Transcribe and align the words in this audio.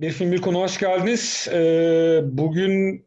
Bir 0.00 0.10
Film 0.10 0.32
Bir 0.32 0.40
Konu 0.40 0.60
hoş 0.60 0.78
geldiniz. 0.78 1.48
Ee, 1.52 2.20
bugün 2.24 3.06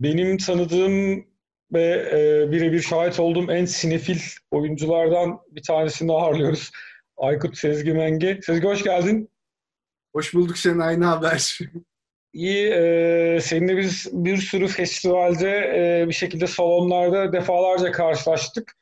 benim 0.00 0.38
tanıdığım 0.38 1.26
ve 1.72 2.08
e, 2.12 2.52
birebir 2.52 2.80
şahit 2.80 3.20
olduğum 3.20 3.52
en 3.52 3.64
sinefil 3.64 4.18
oyunculardan 4.50 5.40
bir 5.50 5.62
tanesini 5.62 6.12
ağırlıyoruz. 6.12 6.70
Aykut 7.16 7.58
Sezgi 7.58 7.92
Menge. 7.92 8.40
Sezgi 8.42 8.66
hoş 8.66 8.84
geldin. 8.84 9.30
Hoş 10.14 10.34
bulduk 10.34 10.56
Şenay, 10.56 11.00
ne 11.00 11.04
haber? 11.04 11.58
İyi, 12.32 12.68
e, 12.68 13.38
seninle 13.42 13.76
biz 13.76 14.08
bir 14.12 14.36
sürü 14.36 14.68
festivalde 14.68 15.50
e, 15.50 16.08
bir 16.08 16.14
şekilde 16.14 16.46
salonlarda 16.46 17.32
defalarca 17.32 17.92
karşılaştık. 17.92 18.76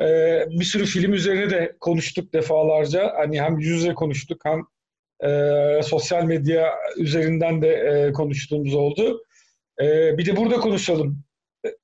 E, 0.00 0.06
bir 0.50 0.64
sürü 0.64 0.84
film 0.84 1.12
üzerine 1.12 1.50
de 1.50 1.76
konuştuk 1.80 2.32
defalarca. 2.32 3.12
Hani 3.16 3.42
hem 3.42 3.58
yüz 3.58 3.68
yüze 3.68 3.94
konuştuk 3.94 4.40
hem 4.44 4.66
e, 5.20 5.80
sosyal 5.82 6.24
medya 6.24 6.74
üzerinden 6.96 7.62
de 7.62 7.68
e, 7.68 8.12
konuştuğumuz 8.12 8.74
oldu. 8.74 9.22
E, 9.80 10.18
bir 10.18 10.26
de 10.26 10.36
burada 10.36 10.56
konuşalım 10.56 11.24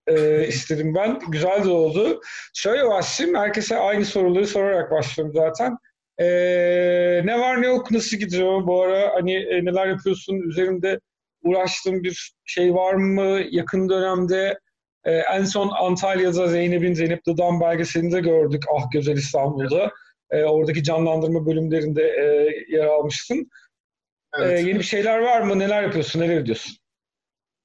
e, 0.06 0.46
istedim 0.46 0.94
ben. 0.94 1.20
Güzel 1.28 1.64
de 1.64 1.68
oldu. 1.68 2.20
Şöyle 2.54 2.86
başlayayım. 2.88 3.38
Herkese 3.38 3.76
aynı 3.78 4.04
soruları 4.04 4.46
sorarak 4.46 4.90
başlıyorum 4.90 5.34
zaten. 5.34 5.76
E, 6.18 6.26
ne 7.24 7.40
var 7.40 7.62
ne 7.62 7.66
yok 7.66 7.90
nasıl 7.90 8.16
gidiyor 8.16 8.66
bu 8.66 8.82
ara? 8.82 9.14
Hani 9.14 9.34
e, 9.34 9.64
neler 9.64 9.86
yapıyorsun? 9.86 10.36
Üzerinde 10.36 11.00
uğraştığın 11.42 12.02
bir 12.02 12.32
şey 12.44 12.74
var 12.74 12.94
mı? 12.94 13.40
Yakın 13.50 13.88
dönemde 13.88 14.58
e, 15.04 15.12
en 15.12 15.44
son 15.44 15.68
Antalya'da 15.68 16.48
Zeynep'in 16.48 16.94
Zeynep 16.94 17.26
Dıdan 17.26 17.60
belgeselini 17.60 18.12
de 18.12 18.20
gördük. 18.20 18.62
Ah 18.76 18.90
Güzel 18.92 19.16
İstanbul'da. 19.16 19.90
E, 20.30 20.44
oradaki 20.44 20.82
canlandırma 20.82 21.46
bölümlerinde 21.46 22.02
e, 22.02 22.24
yer 22.76 22.86
almışsın. 22.86 23.50
Evet. 24.38 24.60
E, 24.60 24.68
yeni 24.68 24.78
bir 24.78 24.84
şeyler 24.84 25.18
var 25.18 25.40
mı? 25.40 25.58
Neler 25.58 25.82
yapıyorsun? 25.82 26.20
Neler 26.20 26.36
ediyorsun? 26.36 26.76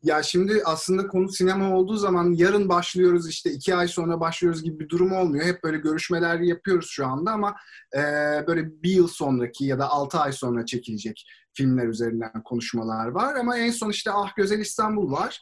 Ya 0.04 0.24
şimdi 0.24 0.62
aslında 0.66 1.08
konu 1.08 1.30
sinema 1.30 1.78
olduğu 1.78 1.96
zaman 1.96 2.32
yarın 2.32 2.70
başlıyoruz 2.70 3.30
işte 3.30 3.52
iki 3.52 3.76
ay 3.76 3.88
sonra 3.88 4.20
başlıyoruz 4.20 4.64
gibi 4.64 4.80
bir 4.80 4.90
durum 4.90 5.12
olmuyor. 5.12 5.46
Hep 5.46 5.64
böyle 5.64 5.78
görüşmeler 5.78 6.40
yapıyoruz 6.40 6.90
şu 6.90 7.08
anda 7.08 7.32
ama 7.32 7.56
e, 7.96 8.02
böyle 8.48 8.84
bir 8.84 8.90
yıl 8.90 9.08
sonraki 9.08 9.66
ya 9.66 9.80
da 9.80 9.90
altı 9.90 10.18
ay 10.20 10.32
sonra 10.32 10.66
çekilecek 10.66 11.26
filmler 11.54 11.88
üzerinden 11.88 12.44
konuşmalar 12.44 13.08
var. 13.08 13.36
Ama 13.36 13.58
en 13.58 13.72
son 13.72 13.90
işte 13.90 14.12
Ah 14.12 14.36
Güzel 14.36 14.60
İstanbul 14.60 15.12
var. 15.12 15.42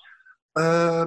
E, 0.60 0.64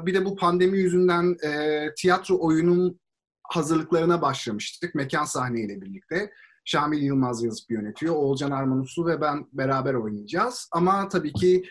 bir 0.06 0.14
de 0.14 0.24
bu 0.24 0.36
pandemi 0.36 0.78
yüzünden 0.78 1.36
e, 1.44 1.86
tiyatro 1.96 2.38
oyunun 2.40 3.00
hazırlıklarına 3.48 4.22
başlamıştık. 4.22 4.94
Mekan 4.94 5.24
sahneyle 5.24 5.80
birlikte. 5.80 6.30
Şamil 6.64 7.02
Yılmaz 7.02 7.44
yazıp 7.44 7.70
yönetiyor. 7.70 8.14
Oğulcan 8.14 8.50
Armanuslu 8.50 9.06
ve 9.06 9.20
ben 9.20 9.46
beraber 9.52 9.94
oynayacağız. 9.94 10.68
Ama 10.72 11.08
tabii 11.08 11.32
ki 11.32 11.64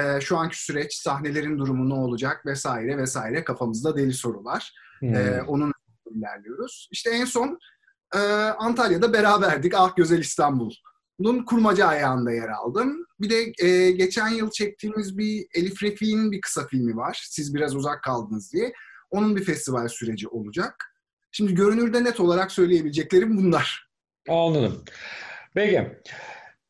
e, 0.00 0.20
şu 0.20 0.36
anki 0.36 0.64
süreç, 0.64 0.94
sahnelerin 0.94 1.58
durumu 1.58 1.88
ne 1.88 1.94
olacak 1.94 2.46
vesaire 2.46 2.98
vesaire 2.98 3.44
kafamızda 3.44 3.96
deli 3.96 4.12
sorular. 4.12 4.72
Hmm. 4.98 5.14
E, 5.14 5.42
onun 5.42 5.72
ilerliyoruz. 6.10 6.88
İşte 6.92 7.10
en 7.10 7.24
son 7.24 7.58
e, 8.14 8.18
Antalya'da 8.58 9.12
beraberdik. 9.12 9.74
Ah 9.76 9.96
Güzel 9.96 10.18
İstanbul'un 10.18 11.44
kurmaca 11.44 11.86
ayağında 11.86 12.32
yer 12.32 12.48
aldım. 12.48 13.06
Bir 13.20 13.30
de 13.30 13.66
e, 13.66 13.90
geçen 13.90 14.28
yıl 14.28 14.50
çektiğimiz 14.50 15.18
bir 15.18 15.46
Elif 15.54 15.82
Refik'in 15.82 16.32
bir 16.32 16.40
kısa 16.40 16.66
filmi 16.66 16.96
var. 16.96 17.26
Siz 17.30 17.54
biraz 17.54 17.76
uzak 17.76 18.02
kaldınız 18.02 18.52
diye. 18.52 18.72
Onun 19.10 19.36
bir 19.36 19.44
festival 19.44 19.88
süreci 19.88 20.28
olacak. 20.28 20.91
Şimdi 21.32 21.54
görünürde 21.54 22.04
net 22.04 22.20
olarak 22.20 22.52
söyleyebileceklerim 22.52 23.36
bunlar. 23.36 23.88
Anladım. 24.28 24.84
Peki. 25.54 25.86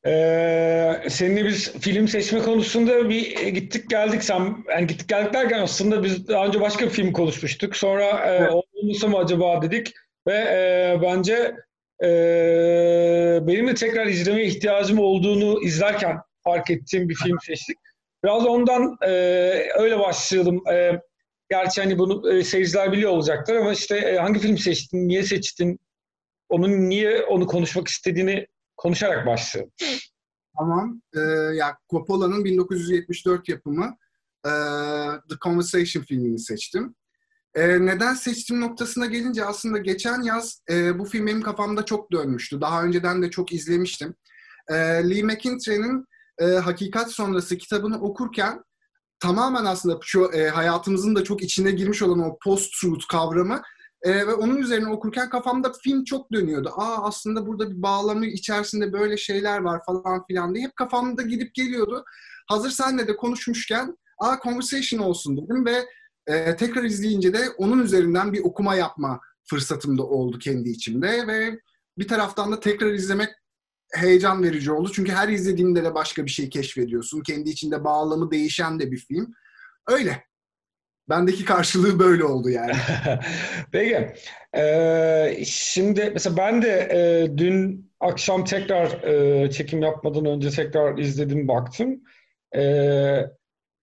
Ee, 0.06 1.02
seninle 1.08 1.44
biz 1.44 1.72
film 1.72 2.08
seçme 2.08 2.42
konusunda 2.42 3.08
bir 3.10 3.46
gittik 3.48 3.90
geldik. 3.90 4.24
Sen 4.24 4.64
yani 4.70 4.86
gittik 4.86 5.08
geldik 5.08 5.34
derken 5.34 5.58
aslında 5.58 6.02
biz 6.02 6.28
daha 6.28 6.46
önce 6.46 6.60
başka 6.60 6.84
bir 6.84 6.90
film 6.90 7.12
konuşmuştuk. 7.12 7.76
Sonra 7.76 8.04
e, 8.04 8.36
evet. 8.36 8.50
olmasa 8.50 9.08
mı 9.08 9.18
acaba 9.18 9.62
dedik 9.62 9.92
ve 10.28 10.34
e, 10.34 10.98
bence 11.02 11.56
e, 12.02 12.08
benim 13.42 13.68
de 13.68 13.74
tekrar 13.74 14.06
izlemeye 14.06 14.46
ihtiyacım 14.46 14.98
olduğunu 14.98 15.62
izlerken 15.62 16.18
fark 16.44 16.70
ettiğim 16.70 17.08
bir 17.08 17.14
film 17.14 17.38
seçtik. 17.46 17.76
Biraz 18.24 18.46
ondan 18.46 18.96
e, 19.02 19.10
öyle 19.78 19.98
başlayalım. 19.98 20.62
E, 20.72 21.00
Gerçi 21.52 21.80
hani 21.80 21.98
bunu 21.98 22.32
e, 22.32 22.44
seyirciler 22.44 22.92
biliyor 22.92 23.10
olacaklar 23.10 23.56
ama 23.56 23.72
işte 23.72 23.96
e, 23.96 24.16
hangi 24.16 24.40
film 24.40 24.58
seçtin, 24.58 25.08
niye 25.08 25.22
seçtin, 25.22 25.80
onun 26.48 26.90
niye 26.90 27.22
onu 27.22 27.46
konuşmak 27.46 27.88
istediğini 27.88 28.46
konuşarak 28.76 29.26
başlayalım. 29.26 29.72
Tamam. 30.58 31.02
Ee, 31.16 31.20
ya 31.54 31.78
Coppola'nın 31.90 32.44
1974 32.44 33.48
yapımı 33.48 33.96
e, 34.46 34.50
The 35.28 35.36
Conversation 35.44 36.02
filmini 36.02 36.38
seçtim. 36.38 36.94
E, 37.54 37.86
neden 37.86 38.14
seçtim 38.14 38.60
noktasına 38.60 39.06
gelince 39.06 39.44
aslında 39.44 39.78
geçen 39.78 40.22
yaz 40.22 40.62
e, 40.70 40.98
bu 40.98 41.04
film 41.04 41.26
benim 41.26 41.42
kafamda 41.42 41.84
çok 41.84 42.12
dönmüştü. 42.12 42.60
Daha 42.60 42.84
önceden 42.84 43.22
de 43.22 43.30
çok 43.30 43.52
izlemiştim. 43.52 44.14
E, 44.68 44.74
Lee 45.10 45.22
McIntyre'nin 45.22 46.06
e, 46.38 46.44
Hakikat 46.44 47.10
Sonrası 47.10 47.58
kitabını 47.58 48.00
okurken 48.00 48.62
tamamen 49.22 49.64
aslında 49.64 49.98
şu 50.02 50.30
e, 50.32 50.48
hayatımızın 50.48 51.16
da 51.16 51.24
çok 51.24 51.42
içine 51.42 51.70
girmiş 51.70 52.02
olan 52.02 52.20
o 52.20 52.38
post-truth 52.44 53.06
kavramı 53.08 53.62
e, 54.02 54.26
ve 54.26 54.34
onun 54.34 54.56
üzerine 54.56 54.88
okurken 54.88 55.30
kafamda 55.30 55.72
film 55.84 56.04
çok 56.04 56.32
dönüyordu. 56.32 56.70
Aa 56.76 57.08
aslında 57.08 57.46
burada 57.46 57.70
bir 57.70 57.82
bağlamı 57.82 58.26
içerisinde 58.26 58.92
böyle 58.92 59.16
şeyler 59.16 59.58
var 59.58 59.80
falan 59.86 60.26
filan 60.26 60.54
diye 60.54 60.64
hep 60.64 60.76
kafamda 60.76 61.22
gidip 61.22 61.54
geliyordu. 61.54 62.04
Hazır 62.46 62.70
senle 62.70 63.08
de 63.08 63.16
konuşmuşken 63.16 63.96
aa 64.18 64.36
conversation 64.42 65.00
olsun 65.00 65.36
dedim 65.36 65.66
ve 65.66 65.86
e, 66.26 66.56
tekrar 66.56 66.84
izleyince 66.84 67.32
de 67.32 67.50
onun 67.58 67.78
üzerinden 67.78 68.32
bir 68.32 68.44
okuma 68.44 68.74
yapma 68.74 69.20
fırsatım 69.50 69.98
da 69.98 70.02
oldu 70.02 70.38
kendi 70.38 70.68
içimde 70.68 71.26
ve 71.26 71.60
bir 71.98 72.08
taraftan 72.08 72.52
da 72.52 72.60
tekrar 72.60 72.92
izlemek 72.92 73.28
heyecan 73.94 74.42
verici 74.42 74.72
oldu. 74.72 74.90
Çünkü 74.94 75.12
her 75.12 75.28
izlediğinde 75.28 75.84
de 75.84 75.94
başka 75.94 76.24
bir 76.24 76.30
şey 76.30 76.48
keşfediyorsun. 76.48 77.22
Kendi 77.22 77.50
içinde 77.50 77.84
bağlamı 77.84 78.30
değişen 78.30 78.80
de 78.80 78.92
bir 78.92 78.98
film. 78.98 79.34
Öyle. 79.88 80.24
Bendeki 81.08 81.44
karşılığı 81.44 81.98
böyle 81.98 82.24
oldu 82.24 82.50
yani. 82.50 82.72
Peki. 83.72 84.14
Ee, 84.56 85.42
şimdi 85.46 86.10
mesela 86.14 86.36
ben 86.36 86.62
de 86.62 86.88
e, 86.92 87.30
dün 87.38 87.90
akşam 88.00 88.44
tekrar 88.44 89.02
e, 89.02 89.50
çekim 89.50 89.82
yapmadan 89.82 90.24
önce 90.24 90.50
tekrar 90.50 90.98
izledim 90.98 91.48
baktım. 91.48 92.02
E, 92.56 92.62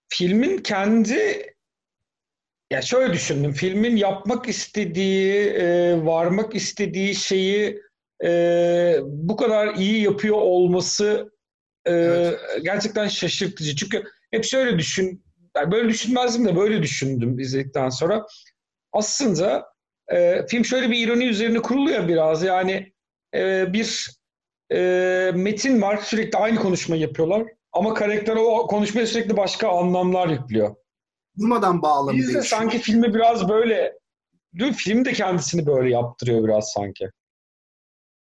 filmin 0.09 0.57
kendi 0.57 1.45
ya 2.71 2.81
şöyle 2.81 3.13
düşündüm. 3.13 3.51
Filmin 3.51 3.95
yapmak 3.95 4.49
istediği, 4.49 5.49
e, 5.49 5.95
varmak 6.05 6.55
istediği 6.55 7.15
şeyi 7.15 7.81
e, 8.24 9.00
bu 9.04 9.36
kadar 9.36 9.75
iyi 9.75 10.04
yapıyor 10.04 10.36
olması 10.36 11.31
e, 11.86 11.92
evet. 11.92 12.39
gerçekten 12.63 13.07
şaşırtıcı. 13.07 13.75
Çünkü 13.75 14.04
hep 14.31 14.45
şöyle 14.45 14.80
düşün, 14.80 15.24
yani 15.57 15.71
böyle 15.71 15.89
düşünmezdim 15.89 16.45
de 16.45 16.56
böyle 16.56 16.83
düşündüm 16.83 17.39
izledikten 17.39 17.89
sonra. 17.89 18.25
Aslında 18.94 19.66
e, 20.12 20.45
film 20.48 20.66
şöyle 20.66 20.89
bir 20.92 21.07
ironi 21.07 21.25
üzerine 21.25 21.62
kuruluyor 21.62 22.07
biraz. 22.07 22.44
Yani 22.44 22.94
e, 23.36 23.74
bir 23.74 24.19
e, 24.72 25.31
metin 25.36 25.81
var, 25.81 25.98
sürekli 25.98 26.38
aynı 26.38 26.60
konuşmayı 26.60 27.01
yapıyorlar. 27.01 27.44
Ama 27.72 27.94
karakter 27.94 28.36
o 28.36 28.68
konuşmaya 28.68 29.07
sürekli 29.07 29.38
başka 29.38 29.69
anlamlar 29.69 30.27
yüklüyor. 30.27 30.75
Durmadan 31.39 31.81
bağlamı 31.81 32.18
Biz 32.18 32.33
de 32.33 32.42
sanki 32.42 32.80
filmi 32.80 33.13
biraz 33.13 33.50
böyle, 33.50 33.94
değil 34.54 34.74
film 34.74 35.06
de 35.06 35.13
kendisini 35.13 35.65
böyle 35.65 35.89
yaptırıyor 35.89 36.44
biraz 36.44 36.72
sanki. 36.72 37.10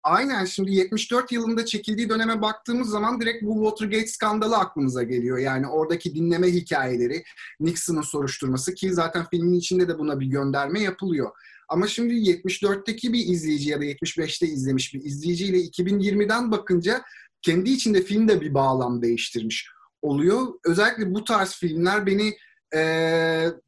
Aynen 0.02 0.44
şimdi 0.44 0.74
74 0.74 1.32
yılında 1.32 1.64
çekildiği 1.64 2.08
döneme 2.08 2.42
baktığımız 2.42 2.90
zaman 2.90 3.20
direkt 3.20 3.42
bu 3.42 3.54
Watergate 3.54 4.06
skandalı 4.06 4.56
aklımıza 4.56 5.02
geliyor. 5.02 5.38
Yani 5.38 5.66
oradaki 5.66 6.14
dinleme 6.14 6.46
hikayeleri, 6.46 7.24
Nixon'ın 7.60 8.02
soruşturması 8.02 8.74
ki 8.74 8.92
zaten 8.92 9.26
filmin 9.30 9.58
içinde 9.58 9.88
de 9.88 9.98
buna 9.98 10.20
bir 10.20 10.26
gönderme 10.26 10.80
yapılıyor. 10.80 11.30
Ama 11.68 11.86
şimdi 11.86 12.14
74'teki 12.14 13.12
bir 13.12 13.26
izleyici 13.26 13.70
ya 13.70 13.80
da 13.80 13.84
75'te 13.84 14.46
izlemiş 14.46 14.94
bir 14.94 15.04
izleyiciyle 15.04 15.58
2020'den 15.58 16.50
bakınca 16.50 17.02
kendi 17.42 17.70
içinde 17.70 18.02
film 18.02 18.28
de 18.28 18.40
bir 18.40 18.54
bağlam 18.54 19.02
değiştirmiş 19.02 19.70
oluyor. 20.02 20.46
Özellikle 20.64 21.14
bu 21.14 21.24
tarz 21.24 21.54
filmler 21.54 22.06
beni 22.06 22.36
e, 22.74 22.80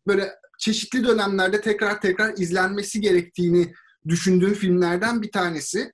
böyle 0.07 0.31
çeşitli 0.59 1.05
dönemlerde 1.05 1.61
tekrar 1.61 2.01
tekrar 2.01 2.39
izlenmesi 2.39 3.01
gerektiğini 3.01 3.73
düşündüğüm 4.09 4.55
filmlerden 4.55 5.23
bir 5.23 5.33
tanesi. 5.33 5.93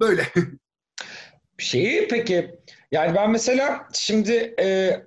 Böyle. 0.00 0.26
Şeyi 1.58 2.08
peki 2.08 2.60
yani 2.92 3.14
ben 3.14 3.30
mesela 3.30 3.88
şimdi 3.92 4.54
e, 4.60 5.00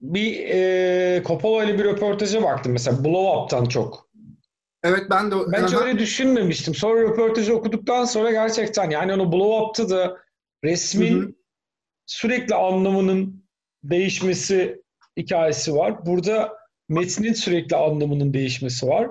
bir 0.00 0.48
e, 0.48 1.22
Coppola 1.26 1.64
ile 1.64 1.78
bir 1.78 1.84
röportaja 1.84 2.42
baktım 2.42 2.72
mesela 2.72 3.04
Blow 3.04 3.42
Up'tan 3.42 3.64
çok. 3.64 4.10
Evet 4.82 5.02
ben 5.10 5.30
de 5.30 5.34
ben 5.52 5.66
hiç 5.66 5.74
öyle 5.74 5.98
düşünmemiştim. 5.98 6.74
Sonra 6.74 7.02
röportajı 7.02 7.56
okuduktan 7.56 8.04
sonra 8.04 8.30
gerçekten 8.30 8.90
yani 8.90 9.12
onu 9.12 9.32
Blow 9.32 9.66
Up'ta 9.66 9.90
da 9.90 10.18
resmin 10.64 11.22
Hı-hı. 11.22 11.32
sürekli 12.06 12.54
anlamının 12.54 13.44
değişmesi 13.84 14.82
hikayesi 15.16 15.74
var. 15.74 16.06
Burada 16.06 16.52
metnin 16.88 17.32
sürekli 17.32 17.76
anlamının 17.76 18.34
değişmesi 18.34 18.86
var. 18.86 19.10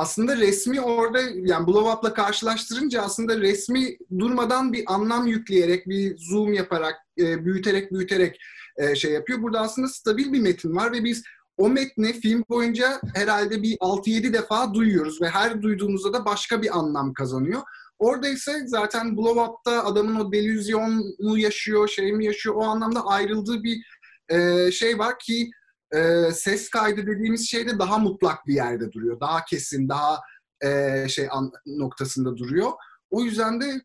Aslında 0.00 0.36
resmi 0.36 0.80
orada 0.80 1.20
yani 1.20 1.66
Blow 1.66 1.90
Up'la 1.90 2.14
karşılaştırınca 2.14 3.02
aslında 3.02 3.40
resmi 3.40 3.96
durmadan 4.18 4.72
bir 4.72 4.84
anlam 4.86 5.26
yükleyerek, 5.26 5.88
bir 5.88 6.16
zoom 6.18 6.52
yaparak, 6.52 6.94
e, 7.18 7.44
büyüterek 7.44 7.92
büyüterek 7.92 8.40
e, 8.76 8.94
şey 8.94 9.12
yapıyor. 9.12 9.42
Burada 9.42 9.60
aslında 9.60 9.88
stabil 9.88 10.32
bir 10.32 10.40
metin 10.40 10.76
var 10.76 10.92
ve 10.92 11.04
biz 11.04 11.22
o 11.56 11.68
metni 11.68 12.12
film 12.12 12.44
boyunca 12.48 13.00
herhalde 13.14 13.62
bir 13.62 13.76
6-7 13.76 14.32
defa 14.32 14.74
duyuyoruz 14.74 15.22
ve 15.22 15.28
her 15.28 15.62
duyduğumuzda 15.62 16.12
da 16.12 16.24
başka 16.24 16.62
bir 16.62 16.78
anlam 16.78 17.12
kazanıyor. 17.12 17.62
Orada 17.98 18.28
ise 18.28 18.62
zaten 18.66 19.16
Blow 19.16 19.40
Up'ta 19.40 19.84
adamın 19.84 20.20
o 20.20 20.32
delüzyonu 20.32 21.38
yaşıyor, 21.38 21.88
şey 21.88 22.12
mi 22.12 22.26
yaşıyor 22.26 22.54
o 22.54 22.62
anlamda 22.62 23.06
ayrıldığı 23.06 23.62
bir 23.62 23.84
e, 24.28 24.70
şey 24.72 24.98
var 24.98 25.18
ki 25.18 25.50
e, 25.94 26.32
ses 26.32 26.70
kaydı 26.70 27.06
dediğimiz 27.06 27.48
şey 27.48 27.68
de 27.68 27.78
daha 27.78 27.98
mutlak 27.98 28.46
bir 28.46 28.54
yerde 28.54 28.92
duruyor. 28.92 29.20
Daha 29.20 29.44
kesin, 29.44 29.88
daha 29.88 30.20
e, 30.60 31.08
şey 31.08 31.28
an, 31.30 31.52
noktasında 31.66 32.36
duruyor. 32.36 32.70
O 33.10 33.22
yüzden 33.22 33.60
de 33.60 33.80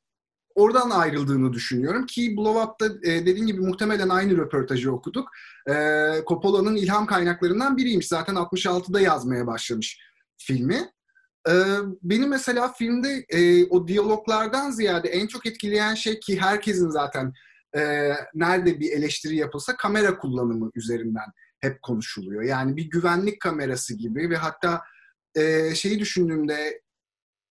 oradan 0.56 0.90
ayrıldığını 0.90 1.54
düşünüyorum 1.54 2.06
ki 2.06 2.38
Blow 2.38 2.62
Up'ta 2.62 2.86
e, 2.86 3.26
dediğim 3.26 3.48
gibi 3.48 3.62
muhtemelen 3.62 4.10
aynı 4.10 4.38
röportajı 4.38 4.92
okuduk. 4.92 5.30
E, 5.70 5.74
Coppola'nın 6.28 6.76
ilham 6.76 7.06
kaynaklarından 7.06 7.78
biriymiş. 7.78 8.08
Zaten 8.08 8.36
66'da 8.36 9.02
yazmaya 9.02 9.48
başlamış 9.48 10.00
filmi. 10.38 10.90
E, 11.50 11.54
beni 12.04 12.28
mesela 12.28 12.74
filmde 12.74 13.26
e, 13.30 13.66
o 13.66 13.88
diyaloglardan 13.88 14.72
ziyade 14.72 15.10
en 15.10 15.28
çok 15.28 15.46
etkileyen 15.46 15.96
şey 15.96 16.20
ki 16.20 16.42
herkesin 16.42 16.90
zaten 16.90 17.34
e, 17.78 18.12
nerede 18.34 18.80
bir 18.80 18.92
eleştiri 18.92 19.36
yapılsa 19.36 19.76
kamera 19.76 20.18
kullanımı 20.18 20.72
üzerinden 20.76 21.32
hep 21.66 21.82
konuşuluyor. 21.82 22.44
Yani 22.44 22.78
bir 22.78 22.90
güvenlik 22.90 23.40
kamerası 23.40 23.98
gibi 23.98 24.30
ve 24.30 24.36
hatta 24.36 24.82
e, 25.36 25.76
şeyi 25.76 26.00
düşündüğümde 26.00 26.82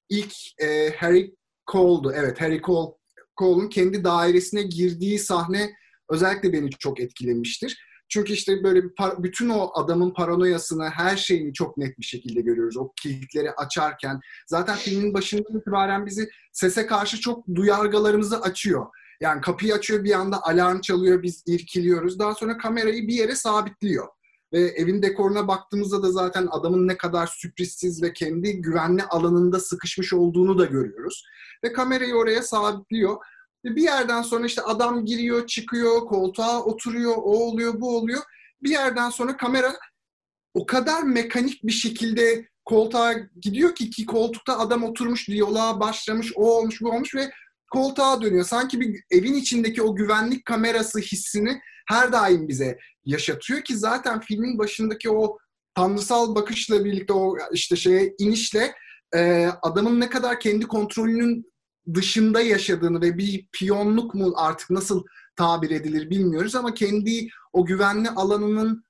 ilk 0.08 0.34
e, 0.58 0.96
Harry 0.96 1.34
Cole'du. 1.72 2.12
Evet 2.16 2.40
Harry 2.40 2.60
Cole, 2.62 2.94
Cole'un 3.38 3.68
kendi 3.68 4.04
dairesine 4.04 4.62
girdiği 4.62 5.18
sahne 5.18 5.74
özellikle 6.10 6.52
beni 6.52 6.70
çok 6.70 7.00
etkilemiştir. 7.00 7.78
Çünkü 8.08 8.32
işte 8.32 8.64
böyle 8.64 8.82
bütün 9.18 9.48
o 9.48 9.70
adamın 9.74 10.14
paranoyasını, 10.14 10.90
her 10.90 11.16
şeyini 11.16 11.52
çok 11.52 11.76
net 11.76 11.98
bir 11.98 12.04
şekilde 12.04 12.40
görüyoruz. 12.40 12.76
O 12.76 12.92
kilitleri 13.02 13.50
açarken. 13.50 14.20
Zaten 14.46 14.76
filmin 14.76 15.14
başından 15.14 15.58
itibaren 15.58 16.06
bizi 16.06 16.28
sese 16.52 16.86
karşı 16.86 17.20
çok 17.20 17.46
duyargalarımızı 17.54 18.40
açıyor. 18.40 18.86
Yani 19.20 19.40
kapıyı 19.40 19.74
açıyor 19.74 20.04
bir 20.04 20.12
anda 20.12 20.42
alarm 20.42 20.80
çalıyor, 20.80 21.22
biz 21.22 21.42
irkiliyoruz. 21.46 22.18
Daha 22.18 22.34
sonra 22.34 22.58
kamerayı 22.58 23.08
bir 23.08 23.14
yere 23.14 23.34
sabitliyor. 23.34 24.08
Ve 24.52 24.60
evin 24.60 25.02
dekoruna 25.02 25.48
baktığımızda 25.48 26.02
da 26.02 26.12
zaten 26.12 26.48
adamın 26.50 26.88
ne 26.88 26.96
kadar 26.96 27.26
sürprizsiz 27.26 28.02
ve 28.02 28.12
kendi 28.12 28.62
güvenli 28.62 29.02
alanında 29.02 29.60
sıkışmış 29.60 30.12
olduğunu 30.12 30.58
da 30.58 30.64
görüyoruz. 30.64 31.24
Ve 31.64 31.72
kamerayı 31.72 32.14
oraya 32.14 32.42
sabitliyor. 32.42 33.16
Ve 33.64 33.76
bir 33.76 33.82
yerden 33.82 34.22
sonra 34.22 34.46
işte 34.46 34.62
adam 34.62 35.04
giriyor, 35.04 35.46
çıkıyor, 35.46 36.00
koltuğa 36.00 36.62
oturuyor, 36.64 37.14
o 37.16 37.32
oluyor, 37.32 37.80
bu 37.80 37.96
oluyor. 37.96 38.22
Bir 38.62 38.70
yerden 38.70 39.10
sonra 39.10 39.36
kamera 39.36 39.74
o 40.54 40.66
kadar 40.66 41.02
mekanik 41.02 41.64
bir 41.64 41.72
şekilde 41.72 42.48
koltuğa 42.64 43.12
gidiyor 43.40 43.74
ki 43.74 43.90
ki 43.90 44.06
koltukta 44.06 44.58
adam 44.58 44.84
oturmuş, 44.84 45.28
diyaloğa 45.28 45.80
başlamış, 45.80 46.32
o 46.36 46.56
olmuş, 46.56 46.82
bu 46.82 46.90
olmuş 46.90 47.14
ve 47.14 47.30
koltuğa 47.74 48.22
dönüyor. 48.22 48.44
Sanki 48.44 48.80
bir 48.80 49.02
evin 49.10 49.34
içindeki 49.34 49.82
o 49.82 49.96
güvenlik 49.96 50.44
kamerası 50.44 50.98
hissini 50.98 51.60
her 51.88 52.12
daim 52.12 52.48
bize 52.48 52.78
yaşatıyor 53.04 53.62
ki 53.62 53.76
zaten 53.76 54.20
filmin 54.20 54.58
başındaki 54.58 55.10
o 55.10 55.38
tanrısal 55.74 56.34
bakışla 56.34 56.84
birlikte 56.84 57.12
o 57.12 57.36
işte 57.52 57.76
şeye 57.76 58.14
inişle 58.18 58.74
e, 59.16 59.46
adamın 59.62 60.00
ne 60.00 60.08
kadar 60.10 60.40
kendi 60.40 60.66
kontrolünün 60.66 61.52
dışında 61.94 62.40
yaşadığını 62.40 63.00
ve 63.00 63.18
bir 63.18 63.48
piyonluk 63.52 64.14
mu 64.14 64.32
artık 64.36 64.70
nasıl 64.70 65.04
tabir 65.36 65.70
edilir 65.70 66.10
bilmiyoruz 66.10 66.54
ama 66.54 66.74
kendi 66.74 67.28
o 67.52 67.66
güvenli 67.66 68.10
alanının 68.10 68.84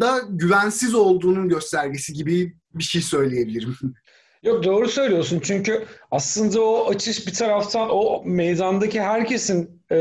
da 0.00 0.20
güvensiz 0.28 0.94
olduğunun 0.94 1.48
göstergesi 1.48 2.12
gibi 2.12 2.56
bir 2.74 2.84
şey 2.84 3.02
söyleyebilirim. 3.02 3.76
Yok 4.42 4.64
doğru 4.64 4.88
söylüyorsun 4.88 5.40
çünkü 5.44 5.84
aslında 6.10 6.60
o 6.60 6.90
açış 6.90 7.26
bir 7.26 7.34
taraftan 7.34 7.88
o 7.90 8.22
meydandaki 8.24 9.00
herkesin 9.00 9.82
e, 9.92 9.96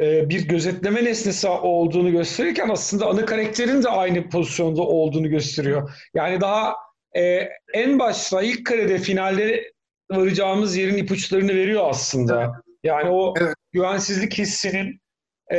e, 0.00 0.28
bir 0.28 0.48
gözetleme 0.48 1.04
nesnesi 1.04 1.48
olduğunu 1.48 2.10
gösterirken 2.12 2.68
aslında 2.68 3.06
ana 3.06 3.24
karakterin 3.24 3.82
de 3.82 3.88
aynı 3.88 4.28
pozisyonda 4.28 4.82
olduğunu 4.82 5.28
gösteriyor. 5.30 5.90
Yani 6.14 6.40
daha 6.40 6.74
e, 7.16 7.48
en 7.74 7.98
başta 7.98 8.42
ilk 8.42 8.66
karede 8.66 8.98
finalde 8.98 9.72
varacağımız 10.10 10.76
yerin 10.76 10.96
ipuçlarını 10.96 11.54
veriyor 11.54 11.82
aslında. 11.88 12.52
Yani 12.84 13.10
o 13.10 13.34
evet. 13.40 13.54
güvensizlik 13.72 14.38
hissinin 14.38 15.00
e, 15.52 15.58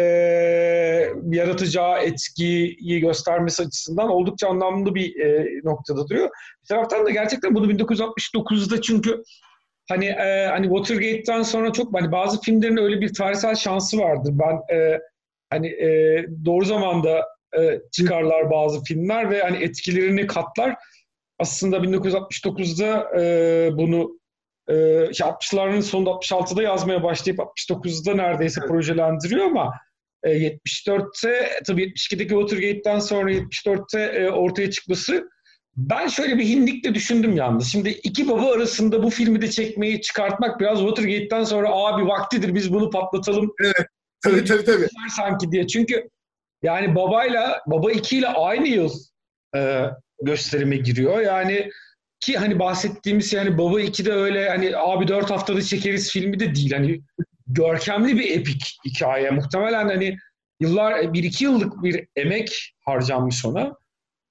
yaratacağı 1.32 2.00
etkiyi 2.00 3.00
göstermesi 3.00 3.64
açısından 3.64 4.10
oldukça 4.10 4.48
anlamlı 4.48 4.96
bir 4.96 5.20
e, 5.20 5.60
noktada 5.64 6.10
duruyor. 6.10 6.30
Bir 6.64 6.68
taraftan 6.68 7.06
da 7.06 7.10
gerçekten 7.10 7.56
bunu 7.56 7.72
1969'da 7.72 8.82
çünkü 8.82 9.24
hani 9.90 10.06
e, 10.06 10.48
hani 10.48 10.66
Watergate'den 10.66 11.42
sonra 11.42 11.74
çok 11.74 12.00
hani 12.00 12.12
bazı 12.12 12.42
filmlerin 12.42 12.78
öyle 12.78 13.02
bir 13.02 13.14
tarihsel 13.14 13.56
şansı 13.56 13.98
vardır. 13.98 14.33
Ben 14.33 14.76
e, 14.76 15.00
hani 15.50 15.68
e, 15.68 16.21
doğru 16.45 16.66
zamanda 16.66 17.26
e, 17.59 17.80
çıkarlar 17.92 18.52
bazı 18.52 18.83
filmler 18.83 19.31
ve 19.31 19.42
hani 19.42 19.57
etkilerini 19.57 20.28
katlar. 20.28 20.76
Aslında 21.40 21.78
1969'da 21.78 23.21
e, 23.21 23.69
bunu 23.78 24.19
e, 24.68 24.74
60'ların 24.74 25.81
sonunda 25.81 26.10
66'da 26.10 26.64
yazmaya 26.64 27.04
başlayıp 27.04 27.40
69'da 27.40 28.16
neredeyse 28.16 28.60
evet. 28.60 28.69
projelendiriyor 28.69 29.45
ama 29.45 29.74
e, 30.24 30.30
74'te 30.30 31.50
tabii 31.68 31.84
72'deki 31.84 32.30
Watergate'den 32.30 33.00
sonra 33.00 33.31
74'te 33.31 34.02
e, 34.02 34.30
ortaya 34.30 34.72
çıkması 34.72 35.30
ben 35.78 36.07
şöyle 36.07 36.38
bir 36.38 36.45
hinlikle 36.45 36.95
düşündüm 36.95 37.36
yalnız. 37.36 37.72
Şimdi 37.72 37.90
iki 37.90 38.30
baba 38.30 38.52
arasında 38.52 39.04
bu 39.04 39.10
filmi 39.10 39.42
de 39.42 39.52
çekmeyi 39.52 40.02
çıkartmak 40.02 40.60
biraz 40.60 40.80
Watergate'den 40.80 41.44
sonra 41.44 41.69
abi 41.72 42.07
vaktidir 42.07 42.56
biz 42.56 42.74
bunu 42.74 42.90
patlatalım. 42.90 43.54
Evet. 43.64 43.88
Tabii 44.24 44.45
tabii 44.45 44.66
tabii. 44.66 44.88
Sanki 45.16 45.52
diye. 45.52 45.68
Çünkü 45.68 46.10
yani 46.64 46.95
babayla 46.95 47.62
baba 47.68 47.92
ikiyle 47.92 48.28
aynı 48.28 48.68
yıl 48.68 48.92
e, 49.56 49.86
gösterime 50.22 50.78
giriyor. 50.78 51.19
Yani 51.19 51.69
ki 52.26 52.38
hani 52.38 52.60
bahsettiğimiz 52.60 53.34
yani 53.34 53.58
Baba 53.58 53.82
2'de 53.82 54.12
öyle 54.12 54.50
hani 54.50 54.78
abi 54.78 55.08
dört 55.08 55.32
haftada 55.32 55.62
çekeriz 55.62 56.12
filmi 56.12 56.40
de 56.40 56.56
değil. 56.56 56.72
Hani 56.72 57.02
görkemli 57.48 58.20
bir 58.20 58.32
epik 58.32 58.78
hikaye. 58.86 59.30
Muhtemelen 59.30 59.88
hani 59.88 60.18
yıllar, 60.60 61.14
bir 61.14 61.24
iki 61.24 61.44
yıllık 61.44 61.84
bir 61.84 62.08
emek 62.16 62.76
harcanmış 62.86 63.46
ona. 63.46 63.74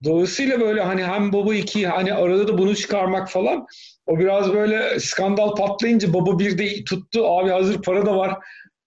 Dolayısıyla 0.05 0.61
böyle 0.61 0.83
hani 0.83 1.05
hem 1.05 1.33
Baba 1.33 1.55
2 1.55 1.87
hani 1.87 2.15
arada 2.15 2.49
da 2.49 2.59
bunu 2.59 2.77
çıkarmak 2.77 3.31
falan 3.31 3.67
o 4.07 4.19
biraz 4.19 4.53
böyle 4.53 5.01
skandal 5.01 5.55
patlayınca 5.55 6.15
Baba 6.15 6.39
bir 6.39 6.59
de 6.59 6.85
tuttu. 6.85 7.27
Abi 7.27 7.51
hazır 7.51 7.83
para 7.83 8.07
da 8.07 8.17
var. 8.17 8.39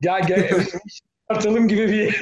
Gel 0.02 0.28
gel 0.28 0.50
çıkartalım 1.28 1.68
gibi 1.68 1.92
bir 1.92 2.22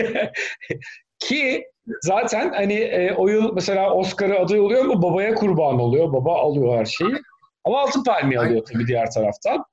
ki 1.19 1.65
Zaten 2.01 2.53
hani 2.53 2.73
e, 2.73 3.13
o 3.13 3.27
yıl 3.27 3.53
mesela 3.53 3.93
Oscar'a 3.93 4.39
aday 4.39 4.59
oluyor 4.59 4.85
ama 4.85 5.01
babaya 5.01 5.35
kurban 5.35 5.79
oluyor. 5.79 6.13
Baba 6.13 6.41
alıyor 6.41 6.77
her 6.77 6.85
şeyi. 6.85 7.15
Ama 7.63 7.79
altın 7.81 8.03
palmiye 8.03 8.39
alıyor 8.39 8.65
tabii 8.65 8.87
diğer 8.87 9.11
taraftan. 9.11 9.65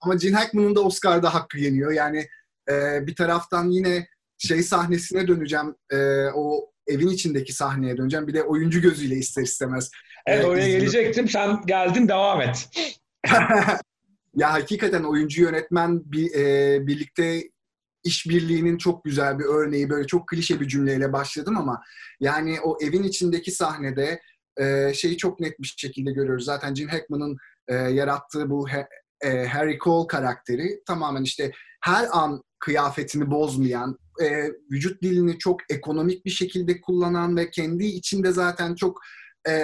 Ama 0.00 0.14
Gene 0.14 0.36
Hackman'ın 0.36 0.74
da 0.74 0.80
Oscar'da 0.80 1.34
hakkı 1.34 1.58
yeniyor. 1.58 1.92
Yani 1.92 2.26
e, 2.70 3.06
bir 3.06 3.16
taraftan 3.16 3.70
yine 3.70 4.06
şey 4.38 4.62
sahnesine 4.62 5.28
döneceğim. 5.28 5.74
E, 5.92 6.26
o 6.34 6.70
evin 6.86 7.08
içindeki 7.08 7.52
sahneye 7.52 7.96
döneceğim. 7.96 8.26
Bir 8.26 8.34
de 8.34 8.42
oyuncu 8.42 8.80
gözüyle 8.80 9.14
ister 9.14 9.42
istemez. 9.42 9.90
Evet 10.26 10.44
e, 10.44 10.48
oraya 10.48 10.60
izliyorum. 10.60 10.92
gelecektim. 10.92 11.28
Sen 11.28 11.60
geldin 11.66 12.08
devam 12.08 12.40
et. 12.40 12.68
ya 14.36 14.52
hakikaten 14.52 15.02
oyuncu 15.02 15.42
yönetmen 15.42 16.02
bir, 16.12 16.34
e, 16.34 16.86
birlikte 16.86 17.42
işbirliğinin 18.04 18.78
çok 18.78 19.04
güzel 19.04 19.38
bir 19.38 19.44
örneği 19.44 19.90
böyle 19.90 20.06
çok 20.06 20.28
klişe 20.28 20.60
bir 20.60 20.68
cümleyle 20.68 21.12
başladım 21.12 21.58
ama 21.58 21.82
yani 22.20 22.60
o 22.60 22.78
evin 22.80 23.02
içindeki 23.02 23.50
sahnede 23.50 24.20
e, 24.56 24.94
şeyi 24.94 25.16
çok 25.16 25.40
net 25.40 25.60
bir 25.60 25.74
şekilde 25.76 26.12
görüyoruz. 26.12 26.44
Zaten 26.44 26.74
Jim 26.74 26.88
Hackman'ın 26.88 27.36
e, 27.68 27.74
yarattığı 27.74 28.50
bu 28.50 28.68
he, 28.68 28.86
e, 29.20 29.46
Harry 29.46 29.78
Cole 29.78 30.06
karakteri 30.06 30.82
tamamen 30.86 31.22
işte 31.22 31.52
her 31.80 32.08
an 32.12 32.42
kıyafetini 32.58 33.30
bozmayan, 33.30 33.98
e, 34.22 34.50
vücut 34.70 35.02
dilini 35.02 35.38
çok 35.38 35.60
ekonomik 35.70 36.24
bir 36.24 36.30
şekilde 36.30 36.80
kullanan 36.80 37.36
ve 37.36 37.50
kendi 37.50 37.84
içinde 37.84 38.32
zaten 38.32 38.74
çok 38.74 39.00
e, 39.48 39.54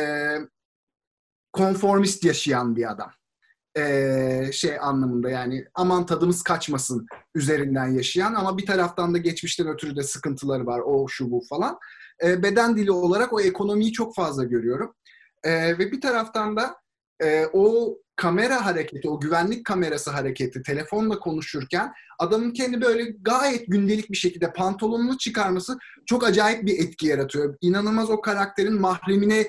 konformist 1.53 2.25
yaşayan 2.25 2.77
bir 2.77 2.91
adam. 2.91 3.11
Şey 4.53 4.79
anlamında 4.81 5.31
yani 5.31 5.65
aman 5.75 6.07
tadımız 6.07 6.43
kaçmasın 6.43 7.07
üzerinden 7.35 7.87
yaşayan 7.87 8.35
ama 8.35 8.59
bir 8.59 8.67
taraftan 8.67 9.15
da 9.15 9.19
geçmişten 9.19 9.69
ötürü 9.69 9.97
de 9.97 10.03
sıkıntıları 10.03 10.67
var 10.67 10.81
o 10.85 11.09
şu 11.09 11.31
bu 11.31 11.43
falan. 11.49 11.79
Beden 12.23 12.77
dili 12.77 12.91
olarak 12.93 13.33
o 13.33 13.41
ekonomiyi 13.41 13.93
çok 13.93 14.15
fazla 14.15 14.45
görüyorum. 14.45 14.95
Ve 15.47 15.93
bir 15.93 16.01
taraftan 16.01 16.57
da 16.57 16.77
o 17.53 17.97
kamera 18.17 18.67
hareketi, 18.67 19.09
o 19.09 19.21
güvenlik 19.21 19.67
kamerası 19.67 20.11
hareketi 20.11 20.63
telefonla 20.63 21.19
konuşurken 21.19 21.93
adamın 22.19 22.51
kendi 22.51 22.81
böyle 22.81 23.15
gayet 23.23 23.67
gündelik 23.69 24.11
bir 24.11 24.17
şekilde 24.17 24.53
pantolonunu 24.53 25.19
çıkarması 25.19 25.79
çok 26.07 26.25
acayip 26.25 26.67
bir 26.67 26.79
etki 26.79 27.07
yaratıyor. 27.07 27.57
İnanılmaz 27.61 28.11
o 28.11 28.21
karakterin 28.21 28.81
mahremine 28.81 29.47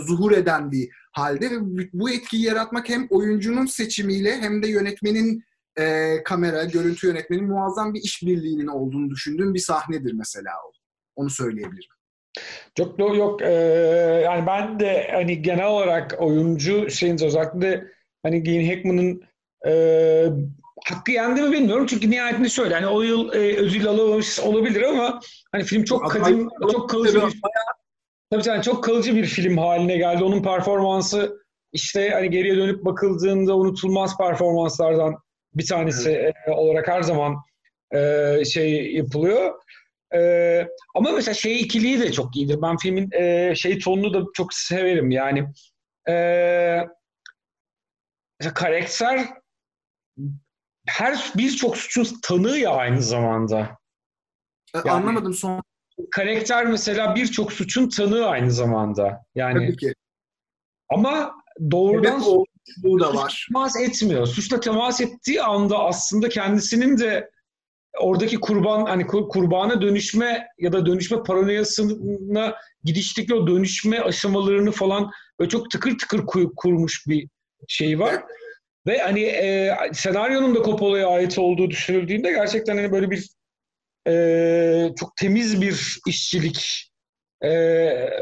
zuhur 0.00 0.32
eden 0.32 0.72
bir 0.72 0.88
halde 1.18 1.50
ve 1.50 1.56
bu 1.92 2.10
etkiyi 2.10 2.44
yaratmak 2.44 2.88
hem 2.88 3.06
oyuncunun 3.10 3.66
seçimiyle 3.66 4.36
hem 4.36 4.62
de 4.62 4.68
yönetmenin 4.68 5.44
e, 5.78 6.14
kamera, 6.24 6.64
görüntü 6.64 7.06
yönetmenin 7.06 7.44
muazzam 7.44 7.94
bir 7.94 8.00
işbirliğinin 8.00 8.66
olduğunu 8.66 9.10
düşündüğüm 9.10 9.54
bir 9.54 9.58
sahnedir 9.58 10.12
mesela 10.12 10.50
o. 10.66 10.72
Onu 11.16 11.30
söyleyebilirim. 11.30 11.98
Çok 12.76 12.98
yok, 12.98 13.16
yok 13.16 13.42
e, 13.42 13.52
yani 14.24 14.46
ben 14.46 14.80
de 14.80 15.10
hani 15.12 15.42
genel 15.42 15.66
olarak 15.66 16.14
oyuncu 16.18 16.90
şeyin 16.90 17.24
özellikle 17.24 17.84
hani 18.22 18.42
Gene 18.42 18.74
Hackman'ın 18.74 19.22
e, 19.66 19.72
hakkı 20.84 21.12
yendi 21.12 21.42
mi 21.42 21.52
bilmiyorum 21.52 21.86
çünkü 21.86 22.10
nihayetinde 22.10 22.48
şöyle 22.48 22.74
hani 22.74 22.86
o 22.86 23.02
yıl 23.02 23.32
e, 23.32 23.56
ödül 23.56 23.86
alamamış 23.86 24.40
olabilir 24.40 24.82
ama 24.82 25.20
hani 25.52 25.64
film 25.64 25.84
çok 25.84 26.10
kadim, 26.10 26.48
çok 26.72 26.90
kalıcı 26.90 27.26
bir 27.26 27.40
Tabii 28.30 28.48
yani 28.48 28.62
çok 28.62 28.84
kalıcı 28.84 29.16
bir 29.16 29.24
film 29.24 29.58
haline 29.58 29.96
geldi. 29.96 30.24
Onun 30.24 30.42
performansı 30.42 31.44
işte 31.72 32.10
hani 32.10 32.30
geriye 32.30 32.56
dönüp 32.56 32.84
bakıldığında 32.84 33.56
unutulmaz 33.56 34.18
performanslardan 34.18 35.16
bir 35.54 35.66
tanesi 35.66 36.10
evet. 36.10 36.34
E, 36.46 36.50
olarak 36.50 36.88
her 36.88 37.02
zaman 37.02 37.36
e, 37.94 38.42
şey 38.44 38.92
yapılıyor. 38.92 39.54
E, 40.14 40.20
ama 40.94 41.12
mesela 41.12 41.34
şey 41.34 41.60
ikiliği 41.60 42.00
de 42.00 42.12
çok 42.12 42.36
iyidir. 42.36 42.62
Ben 42.62 42.76
filmin 42.76 43.10
e, 43.12 43.54
şey 43.54 43.78
tonunu 43.78 44.14
da 44.14 44.26
çok 44.34 44.54
severim. 44.54 45.10
Yani 45.10 45.46
e, 46.08 46.14
mesela 48.40 48.54
karakter 48.54 49.28
her 50.86 51.32
birçok 51.36 51.76
suçun 51.76 52.20
tanığı 52.22 52.58
ya 52.58 52.70
aynı 52.70 53.02
zamanda. 53.02 53.78
Yani, 54.74 54.90
Anlamadım 54.90 55.34
son 55.34 55.62
karakter 56.10 56.66
mesela 56.66 57.14
birçok 57.14 57.52
suçun 57.52 57.88
tanığı 57.88 58.26
aynı 58.26 58.50
zamanda. 58.50 59.24
Yani 59.34 59.66
Tabii 59.66 59.76
ki. 59.76 59.94
Ama 60.88 61.34
doğrudan 61.70 62.22
evet, 62.84 63.00
da 63.00 63.14
var. 63.14 63.46
temas 63.48 63.80
etmiyor. 63.80 64.26
Suçla 64.26 64.60
temas 64.60 65.00
ettiği 65.00 65.42
anda 65.42 65.78
aslında 65.78 66.28
kendisinin 66.28 66.98
de 66.98 67.30
oradaki 68.00 68.40
kurban 68.40 68.86
hani 68.86 69.06
kurbana 69.06 69.82
dönüşme 69.82 70.46
ya 70.58 70.72
da 70.72 70.86
dönüşme 70.86 71.22
paranoyasına 71.22 72.54
gidişteki 72.84 73.34
o 73.34 73.46
dönüşme 73.46 74.00
aşamalarını 74.00 74.70
falan 74.70 75.10
böyle 75.40 75.50
çok 75.50 75.70
tıkır 75.70 75.98
tıkır 75.98 76.24
kurmuş 76.56 77.04
bir 77.08 77.28
şey 77.68 77.98
var. 77.98 78.22
Ve 78.86 78.98
hani 78.98 79.20
e, 79.20 79.76
senaryonun 79.92 80.54
da 80.54 80.62
Coppola'ya 80.62 81.08
ait 81.08 81.38
olduğu 81.38 81.70
düşünüldüğünde 81.70 82.30
gerçekten 82.30 82.76
hani 82.76 82.92
böyle 82.92 83.10
bir 83.10 83.28
e, 84.08 84.94
çok 84.96 85.16
temiz 85.16 85.60
bir 85.60 86.00
işçilik 86.06 86.90
e, 87.42 87.52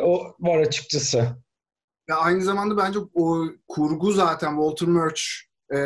o 0.01 0.37
var 0.41 0.59
açıkçası. 0.59 1.37
Ya 2.09 2.17
aynı 2.17 2.43
zamanda 2.43 2.77
bence 2.77 2.99
o 3.15 3.45
kurgu 3.69 4.13
zaten 4.13 4.51
Walter 4.51 4.89
Murch 4.89 5.23
e, 5.71 5.79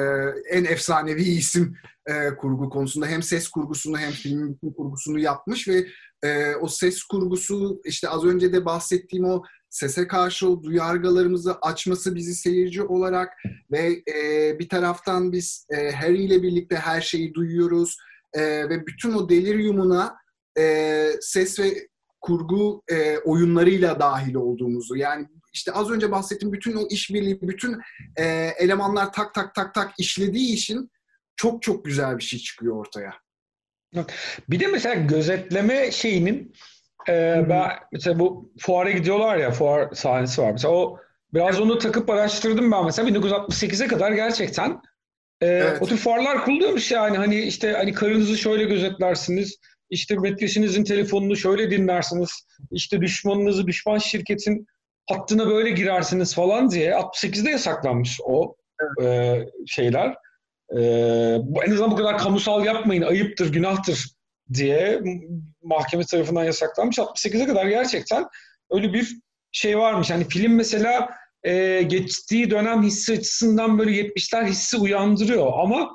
en 0.50 0.64
efsanevi 0.64 1.22
isim 1.22 1.76
e, 2.06 2.36
kurgu 2.36 2.70
konusunda 2.70 3.06
hem 3.06 3.22
ses 3.22 3.48
kurgusunu 3.48 3.98
hem 3.98 4.10
film 4.10 4.58
kurgusunu 4.76 5.18
yapmış 5.18 5.68
ve 5.68 5.86
e, 6.22 6.54
o 6.54 6.68
ses 6.68 7.02
kurgusu 7.02 7.80
işte 7.84 8.08
az 8.08 8.24
önce 8.24 8.52
de 8.52 8.64
bahsettiğim 8.64 9.24
o 9.24 9.42
sese 9.70 10.06
karşı 10.06 10.48
o 10.48 10.62
duyargalarımızı 10.62 11.54
açması 11.62 12.14
bizi 12.14 12.34
seyirci 12.34 12.82
olarak 12.82 13.32
ve 13.70 14.02
e, 14.14 14.58
bir 14.58 14.68
taraftan 14.68 15.32
biz 15.32 15.66
e, 15.70 15.90
Harry 15.90 16.24
ile 16.24 16.42
birlikte 16.42 16.76
her 16.76 17.00
şeyi 17.00 17.34
duyuyoruz 17.34 17.96
e, 18.34 18.68
ve 18.68 18.86
bütün 18.86 19.14
o 19.14 19.28
deliryumuna 19.28 20.16
e, 20.58 21.06
ses 21.20 21.58
ve 21.58 21.88
kurgu 22.20 22.82
e, 22.90 23.18
oyunlarıyla 23.18 24.00
dahil 24.00 24.34
olduğumuzu 24.34 24.96
yani 24.96 25.26
işte 25.52 25.72
az 25.72 25.90
önce 25.90 26.10
bahsettiğim 26.10 26.52
bütün 26.52 26.76
o 26.76 26.86
işbirliği, 26.90 27.42
bütün 27.42 27.78
e, 28.16 28.24
elemanlar 28.58 29.12
tak 29.12 29.34
tak 29.34 29.54
tak 29.54 29.74
tak 29.74 29.92
işlediği 29.98 30.54
için 30.54 30.90
çok 31.36 31.62
çok 31.62 31.84
güzel 31.84 32.18
bir 32.18 32.22
şey 32.22 32.38
çıkıyor 32.38 32.76
ortaya. 32.76 33.14
Bir 34.48 34.60
de 34.60 34.66
mesela 34.66 34.94
gözetleme 34.94 35.90
şeyinin 35.90 36.54
e, 37.08 37.46
ben 37.48 37.70
mesela 37.92 38.18
bu 38.18 38.52
fuara 38.58 38.90
gidiyorlar 38.90 39.36
ya 39.36 39.50
fuar 39.50 39.94
sahnesi 39.94 40.42
var. 40.42 40.52
Mesela 40.52 40.74
o 40.74 40.98
biraz 41.34 41.60
onu 41.60 41.78
takıp 41.78 42.10
araştırdım 42.10 42.72
ben 42.72 42.84
mesela 42.84 43.08
1968'e 43.08 43.86
kadar 43.86 44.12
gerçekten 44.12 44.80
ee, 45.40 45.46
evet. 45.46 45.82
O 45.82 45.86
tür 45.86 45.96
fuarlar 45.96 46.44
kuruluyormuş 46.44 46.90
yani 46.90 47.16
hani 47.16 47.40
işte 47.40 47.72
hani 47.72 47.92
karınızı 47.92 48.38
şöyle 48.38 48.64
gözetlersiniz, 48.64 49.58
işte 49.90 50.16
metresinizin 50.16 50.84
telefonunu 50.84 51.36
şöyle 51.36 51.70
dinlersiniz, 51.70 52.30
işte 52.70 53.00
düşmanınızı 53.00 53.66
düşman 53.66 53.98
şirketin 53.98 54.66
hattına 55.08 55.46
böyle 55.46 55.70
girersiniz 55.70 56.34
falan 56.34 56.70
diye 56.70 56.90
68'de 56.90 57.50
yasaklanmış 57.50 58.20
o 58.24 58.56
e, 59.02 59.36
şeyler. 59.66 60.14
E, 60.76 60.80
en 61.66 61.70
azından 61.70 61.90
bu 61.90 61.96
kadar 61.96 62.18
kamusal 62.18 62.64
yapmayın, 62.64 63.02
ayıptır, 63.02 63.52
günahtır 63.52 64.04
diye 64.54 65.00
mahkeme 65.62 66.04
tarafından 66.04 66.44
yasaklanmış. 66.44 66.98
68'e 66.98 67.46
kadar 67.46 67.66
gerçekten 67.66 68.26
öyle 68.70 68.92
bir 68.92 69.16
şey 69.52 69.78
varmış. 69.78 70.10
Hani 70.10 70.28
film 70.28 70.54
mesela 70.54 71.10
e, 71.44 71.82
geçtiği 71.82 72.50
dönem 72.50 72.82
hissi 72.82 73.12
açısından 73.12 73.78
böyle 73.78 73.90
70'ler 73.90 74.46
hissi 74.46 74.76
uyandırıyor 74.76 75.52
ama 75.58 75.94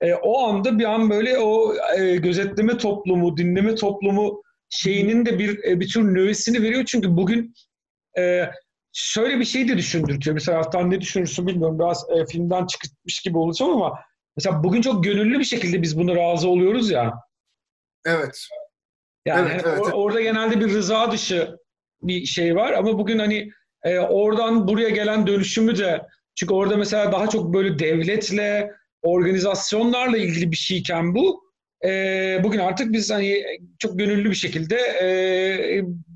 e, 0.00 0.14
o 0.14 0.48
anda 0.48 0.78
bir 0.78 0.84
an 0.84 1.10
böyle 1.10 1.38
o 1.38 1.74
e, 1.98 2.16
gözetleme 2.16 2.78
toplumu, 2.78 3.36
dinleme 3.36 3.74
toplumu 3.74 4.42
şeyinin 4.68 5.26
de 5.26 5.38
bir 5.38 5.64
e, 5.64 5.80
bir 5.80 5.88
tür 5.88 6.14
nöbesini 6.14 6.62
veriyor 6.62 6.84
çünkü 6.84 7.16
bugün 7.16 7.54
e, 8.18 8.50
şöyle 8.92 9.40
bir 9.40 9.44
şey 9.44 9.68
de 9.68 9.76
düşündürtüyor. 9.76 10.36
Bir 10.36 10.44
taraftan 10.44 10.90
ne 10.90 11.00
düşünürsün 11.00 11.46
bilmiyorum. 11.46 11.78
Biraz 11.78 12.06
e, 12.10 12.26
filmden 12.26 12.66
çıkmış 12.66 13.22
gibi 13.22 13.38
olacağım 13.38 13.72
ama 13.72 14.00
mesela 14.36 14.64
bugün 14.64 14.82
çok 14.82 15.04
gönüllü 15.04 15.38
bir 15.38 15.44
şekilde 15.44 15.82
biz 15.82 15.98
buna 15.98 16.16
razı 16.16 16.48
oluyoruz 16.48 16.90
ya. 16.90 17.12
Evet. 18.06 18.46
Yani 19.26 19.50
evet, 19.52 19.64
evet. 19.66 19.78
Or- 19.78 19.92
orada 19.92 20.20
genelde 20.20 20.60
bir 20.60 20.74
rıza 20.74 21.12
dışı 21.12 21.56
bir 22.02 22.26
şey 22.26 22.56
var 22.56 22.72
ama 22.72 22.98
bugün 22.98 23.18
hani 23.18 23.50
e, 23.84 23.98
oradan 23.98 24.68
buraya 24.68 24.88
gelen 24.88 25.26
dönüşümü 25.26 25.78
de 25.78 26.06
çünkü 26.34 26.54
orada 26.54 26.76
mesela 26.76 27.12
daha 27.12 27.28
çok 27.28 27.54
böyle 27.54 27.78
devletle, 27.78 28.72
organizasyonlarla 29.02 30.18
ilgili 30.18 30.50
bir 30.50 30.56
şeyken 30.56 31.14
bu 31.14 31.44
e, 31.84 31.90
bugün 32.44 32.58
artık 32.58 32.92
biz 32.92 33.10
hani 33.10 33.44
çok 33.78 33.98
gönüllü 33.98 34.30
bir 34.30 34.34
şekilde 34.34 34.76
e, 34.76 35.08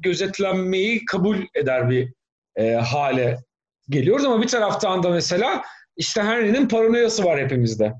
gözetlenmeyi 0.03 1.05
kabul 1.05 1.37
eder 1.55 1.91
bir 1.91 2.13
e, 2.57 2.73
hale 2.73 3.39
geliyoruz 3.89 4.25
ama 4.25 4.43
bir 4.43 4.49
taraftan 4.49 5.03
da 5.03 5.11
mesela 5.11 5.63
işte 5.97 6.23
Henry'nin 6.23 6.69
paranoyası 6.69 7.25
var 7.25 7.41
hepimizde. 7.41 7.95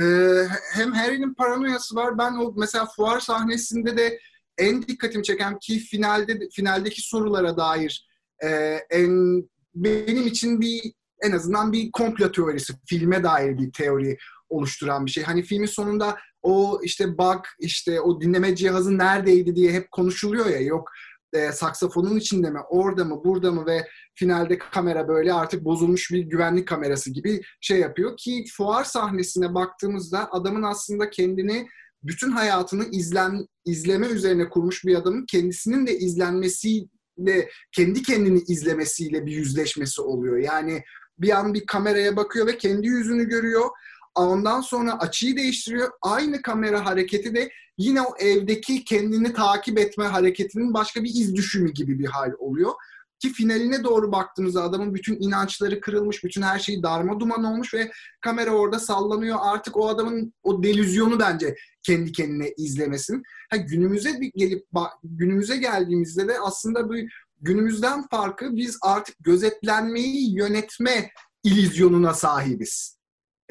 Ee, 0.00 0.44
hem 0.74 0.92
Harry'nin 0.92 1.34
paranoyası 1.34 1.96
var. 1.96 2.18
Ben 2.18 2.32
o 2.32 2.52
mesela 2.56 2.86
fuar 2.86 3.20
sahnesinde 3.20 3.96
de 3.96 4.18
en 4.58 4.82
dikkatimi 4.82 5.24
çeken 5.24 5.58
ki 5.58 5.78
finalde 5.78 6.48
finaldeki 6.52 7.02
sorulara 7.02 7.56
dair 7.56 8.07
e, 8.44 8.48
en 8.90 9.44
benim 9.74 10.26
için 10.26 10.60
bir 10.60 10.92
en 11.22 11.32
azından 11.32 11.72
bir 11.72 11.92
komplo 11.92 12.32
teorisi, 12.32 12.74
filme 12.86 13.22
dair 13.22 13.58
bir 13.58 13.72
teori 13.72 14.16
oluşturan 14.48 15.06
bir 15.06 15.10
şey. 15.10 15.24
Hani 15.24 15.42
filmin 15.42 15.66
sonunda 15.66 16.16
o 16.42 16.80
işte 16.82 17.18
bug, 17.18 17.44
işte 17.60 18.00
o 18.00 18.20
dinleme 18.20 18.56
cihazı 18.56 18.98
neredeydi 18.98 19.56
diye 19.56 19.72
hep 19.72 19.90
konuşuluyor 19.90 20.46
ya. 20.46 20.60
Yok 20.60 20.90
e, 21.32 21.52
saksafonun 21.52 22.16
içinde 22.16 22.50
mi, 22.50 22.60
orada 22.68 23.04
mı, 23.04 23.24
burada 23.24 23.52
mı 23.52 23.66
ve 23.66 23.86
finalde 24.14 24.58
kamera 24.58 25.08
böyle 25.08 25.32
artık 25.32 25.64
bozulmuş 25.64 26.10
bir 26.10 26.18
güvenlik 26.18 26.68
kamerası 26.68 27.10
gibi 27.10 27.40
şey 27.60 27.78
yapıyor 27.80 28.16
ki 28.16 28.44
fuar 28.56 28.84
sahnesine 28.84 29.54
baktığımızda 29.54 30.28
adamın 30.32 30.62
aslında 30.62 31.10
kendini 31.10 31.68
bütün 32.02 32.30
hayatını 32.30 32.84
izlen 32.92 33.46
izleme 33.64 34.06
üzerine 34.06 34.48
kurmuş 34.48 34.84
bir 34.84 34.94
adamın 34.94 35.26
kendisinin 35.26 35.86
de 35.86 35.98
izlenmesi 35.98 36.88
ve 37.18 37.50
kendi 37.72 38.02
kendini 38.02 38.38
izlemesiyle 38.38 39.26
bir 39.26 39.32
yüzleşmesi 39.32 40.02
oluyor. 40.02 40.36
Yani 40.36 40.82
bir 41.18 41.38
an 41.38 41.54
bir 41.54 41.66
kameraya 41.66 42.16
bakıyor 42.16 42.46
ve 42.46 42.58
kendi 42.58 42.86
yüzünü 42.86 43.24
görüyor. 43.24 43.68
Ondan 44.14 44.60
sonra 44.60 44.98
açıyı 44.98 45.36
değiştiriyor. 45.36 45.90
Aynı 46.02 46.42
kamera 46.42 46.86
hareketi 46.86 47.34
de 47.34 47.50
yine 47.78 48.02
o 48.02 48.16
evdeki 48.18 48.84
kendini 48.84 49.32
takip 49.32 49.78
etme 49.78 50.04
hareketinin 50.04 50.74
başka 50.74 51.04
bir 51.04 51.10
iz 51.10 51.36
düşümü 51.36 51.72
gibi 51.72 51.98
bir 51.98 52.06
hal 52.06 52.32
oluyor. 52.38 52.72
Ki 53.18 53.32
finaline 53.32 53.84
doğru 53.84 54.12
baktığımızda 54.12 54.62
adamın 54.62 54.94
bütün 54.94 55.20
inançları 55.20 55.80
kırılmış, 55.80 56.24
bütün 56.24 56.42
her 56.42 56.58
şeyi 56.58 56.82
darma 56.82 57.20
duman 57.20 57.44
olmuş 57.44 57.74
ve 57.74 57.90
kamera 58.20 58.50
orada 58.50 58.78
sallanıyor. 58.78 59.38
Artık 59.40 59.76
o 59.76 59.88
adamın 59.88 60.34
o 60.42 60.62
delüzyonu 60.62 61.18
bence 61.18 61.54
kendi 61.82 62.12
kendine 62.12 62.50
izlemesin. 62.56 63.22
Ha, 63.50 63.56
günümüze 63.56 64.10
gelip 64.34 64.66
günümüze 65.04 65.56
geldiğimizde 65.56 66.28
de 66.28 66.40
aslında 66.40 66.88
bu 66.88 66.94
günümüzden 67.40 68.08
farkı 68.08 68.56
biz 68.56 68.78
artık 68.82 69.16
gözetlenmeyi 69.20 70.36
yönetme 70.36 71.10
ilizyonuna 71.44 72.14
sahibiz. 72.14 72.98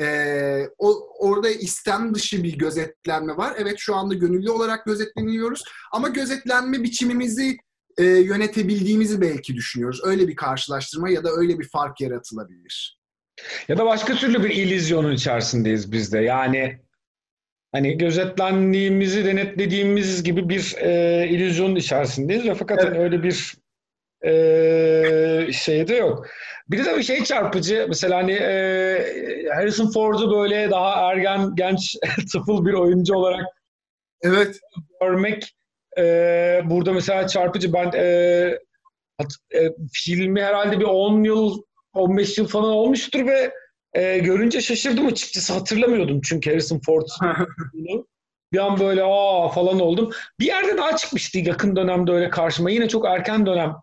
Ee, 0.01 0.69
o, 0.77 1.09
orada 1.19 1.49
istem 1.49 2.15
dışı 2.15 2.43
bir 2.43 2.57
gözetlenme 2.57 3.37
var. 3.37 3.53
Evet 3.57 3.75
şu 3.77 3.95
anda 3.95 4.13
gönüllü 4.13 4.51
olarak 4.51 4.85
gözetleniyoruz 4.85 5.63
ama 5.91 6.07
gözetlenme 6.07 6.83
biçimimizi 6.83 7.57
e, 7.97 8.03
yönetebildiğimizi 8.03 9.21
belki 9.21 9.55
düşünüyoruz. 9.55 10.01
Öyle 10.03 10.27
bir 10.27 10.35
karşılaştırma 10.35 11.09
ya 11.09 11.23
da 11.23 11.29
öyle 11.31 11.59
bir 11.59 11.67
fark 11.69 12.01
yaratılabilir. 12.01 12.97
Ya 13.67 13.77
da 13.77 13.85
başka 13.85 14.15
türlü 14.15 14.43
bir 14.43 14.49
ilizyonun 14.49 15.13
içerisindeyiz 15.13 15.91
biz 15.91 16.13
de. 16.13 16.19
Yani 16.19 16.79
hani 17.71 17.97
gözetlendiğimizi 17.97 19.25
denetlediğimiz 19.25 20.23
gibi 20.23 20.49
bir 20.49 20.75
e, 20.77 21.27
illüzyonun 21.29 21.75
içerisindeyiz 21.75 22.45
ve 22.45 22.55
fakat 22.55 22.79
evet. 22.81 22.89
hani 22.89 23.03
öyle 23.03 23.23
bir 23.23 23.55
e, 24.25 25.51
şey 25.51 25.87
de 25.87 25.95
yok. 25.95 26.27
Bir 26.69 26.85
de 26.85 26.97
bir 26.97 27.03
şey 27.03 27.23
çarpıcı. 27.23 27.85
Mesela 27.87 28.17
hani 28.17 28.31
e, 28.31 29.49
Harrison 29.55 29.91
Ford'u 29.91 30.31
böyle 30.31 30.69
daha 30.71 31.11
ergen, 31.11 31.55
genç, 31.55 31.95
tıfıl 32.31 32.65
bir 32.65 32.73
oyuncu 32.73 33.15
olarak 33.15 33.45
evet 34.21 34.59
görmek 35.01 35.56
e, 35.97 36.61
burada 36.65 36.93
mesela 36.93 37.27
çarpıcı. 37.27 37.73
Ben 37.73 37.91
e, 37.95 38.05
e, 39.55 39.71
filmi 39.93 40.41
herhalde 40.41 40.79
bir 40.79 40.85
10 40.85 41.23
yıl, 41.23 41.61
15 41.93 42.37
yıl 42.37 42.47
falan 42.47 42.71
olmuştur 42.71 43.27
ve 43.27 43.51
e, 43.93 44.17
görünce 44.17 44.61
şaşırdım 44.61 45.07
açıkçası. 45.07 45.53
Hatırlamıyordum 45.53 46.21
çünkü 46.21 46.49
Harrison 46.49 46.81
Ford 46.85 47.07
bir 48.53 48.57
an 48.57 48.79
böyle 48.79 49.03
aa 49.03 49.49
falan 49.49 49.79
oldum. 49.79 50.11
Bir 50.39 50.45
yerde 50.45 50.77
daha 50.77 50.95
çıkmıştı 50.97 51.39
yakın 51.39 51.75
dönemde 51.75 52.11
öyle 52.11 52.29
karşıma. 52.29 52.69
Yine 52.69 52.87
çok 52.87 53.05
erken 53.05 53.45
dönem 53.45 53.75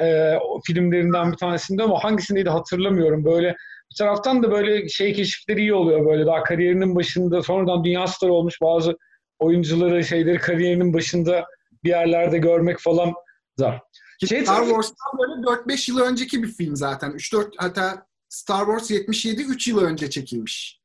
e, 0.00 0.34
filmlerinden 0.66 1.32
bir 1.32 1.36
tanesinde 1.36 1.82
ama 1.82 2.04
hangisindeydi 2.04 2.50
hatırlamıyorum. 2.50 3.24
Böyle 3.24 3.56
bir 3.90 3.96
taraftan 3.98 4.42
da 4.42 4.50
böyle 4.50 4.88
şey 4.88 5.12
keşifleri 5.12 5.60
iyi 5.60 5.74
oluyor 5.74 6.06
böyle 6.06 6.26
daha 6.26 6.42
kariyerinin 6.42 6.96
başında 6.96 7.42
sonradan 7.42 7.84
dünya 7.84 8.06
starı 8.06 8.32
olmuş 8.32 8.60
bazı 8.62 8.96
oyuncuları 9.38 10.04
şeyleri 10.04 10.38
kariyerinin 10.38 10.94
başında 10.94 11.44
bir 11.84 11.88
yerlerde 11.88 12.38
görmek 12.38 12.78
falan 12.78 13.14
da. 13.58 13.80
Şey, 14.28 14.42
Star 14.42 14.64
Wars'tan 14.64 15.18
böyle 15.18 15.46
4-5 15.46 15.90
yıl 15.90 16.00
önceki 16.00 16.42
bir 16.42 16.48
film 16.48 16.76
zaten. 16.76 17.10
3-4 17.10 17.52
hatta 17.56 18.06
Star 18.28 18.66
Wars 18.66 18.90
77 18.90 19.42
3 19.42 19.68
yıl 19.68 19.84
önce 19.84 20.10
çekilmiş. 20.10 20.80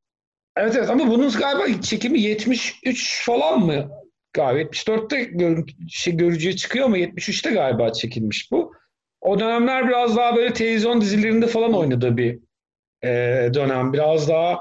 Evet 0.58 0.76
evet 0.76 0.90
ama 0.90 1.08
bunun 1.08 1.32
galiba 1.32 1.82
çekimi 1.82 2.22
73 2.22 3.26
falan 3.26 3.60
mı? 3.60 3.90
Galiba 4.34 4.70
74'te 4.70 5.24
gör, 5.24 5.64
şey, 5.90 6.18
görücüye 6.18 6.56
çıkıyor 6.56 6.86
ama 6.86 6.98
73'te 6.98 7.52
galiba 7.52 7.94
çekilmiş 7.94 8.52
bu. 8.52 8.74
O 9.22 9.40
dönemler 9.40 9.88
biraz 9.88 10.16
daha 10.16 10.36
böyle 10.36 10.54
televizyon 10.54 11.02
dizilerinde 11.02 11.48
falan 11.48 11.74
oynadığı 11.74 12.18
bir 12.18 12.40
e, 13.04 13.10
dönem. 13.54 13.94
Biraz 13.94 14.30
daha 14.30 14.60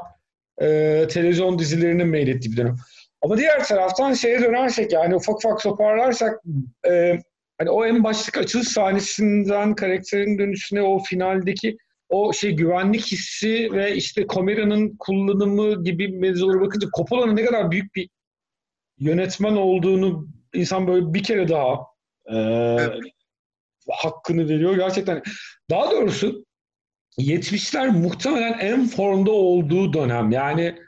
e, 0.60 1.06
televizyon 1.10 1.58
dizilerinin 1.58 2.08
meylettiği 2.08 2.52
bir 2.52 2.56
dönem. 2.56 2.76
Ama 3.22 3.38
diğer 3.38 3.64
taraftan 3.64 4.12
şeye 4.12 4.40
dönersek 4.40 4.92
yani 4.92 5.14
ufak 5.14 5.36
ufak 5.36 5.62
toparlarsak 5.62 6.40
e, 6.88 7.18
hani 7.58 7.70
o 7.70 7.86
en 7.86 8.04
başlık 8.04 8.38
açılış 8.38 8.68
sahnesinden 8.68 9.74
karakterin 9.74 10.38
dönüşüne 10.38 10.82
o 10.82 10.98
finaldeki 10.98 11.76
o 12.08 12.32
şey 12.32 12.52
güvenlik 12.52 13.06
hissi 13.06 13.68
ve 13.72 13.94
işte 13.94 14.26
kameranın 14.26 14.96
kullanımı 14.98 15.84
gibi 15.84 16.08
mevzulara 16.08 16.60
bakınca 16.60 16.88
Coppola'nın 16.96 17.36
ne 17.36 17.44
kadar 17.44 17.70
büyük 17.70 17.94
bir 17.94 18.08
yönetmen 18.98 19.56
olduğunu 19.56 20.28
insan 20.54 20.86
böyle 20.86 21.14
bir 21.14 21.22
kere 21.22 21.48
daha 21.48 21.74
e, 22.26 22.36
evet 22.80 23.00
hakkını 23.90 24.48
veriyor. 24.48 24.76
Gerçekten 24.76 25.22
daha 25.70 25.90
doğrusu 25.90 26.44
70'ler 27.18 27.88
muhtemelen 27.88 28.58
en 28.58 28.86
formda 28.86 29.30
olduğu 29.30 29.92
dönem. 29.92 30.30
Yani 30.30 30.78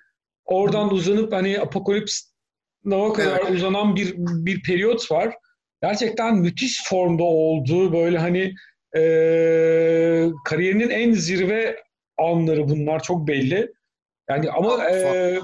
oradan 0.48 0.92
uzanıp 0.92 1.32
hani 1.32 1.60
Apokalips 1.60 2.22
Nova 2.84 3.12
kadar 3.12 3.40
evet. 3.40 3.50
uzanan 3.50 3.96
bir 3.96 4.14
bir 4.16 4.62
periyot 4.62 5.10
var. 5.10 5.34
Gerçekten 5.82 6.36
müthiş 6.36 6.84
formda 6.88 7.22
olduğu 7.22 7.92
böyle 7.92 8.18
hani 8.18 8.54
e, 8.96 9.02
kariyerinin 10.44 10.90
en 10.90 11.12
zirve 11.12 11.76
anları 12.18 12.68
bunlar 12.68 13.02
çok 13.02 13.28
belli. 13.28 13.72
Yani 14.30 14.50
ama 14.50 14.84
e, 14.90 15.38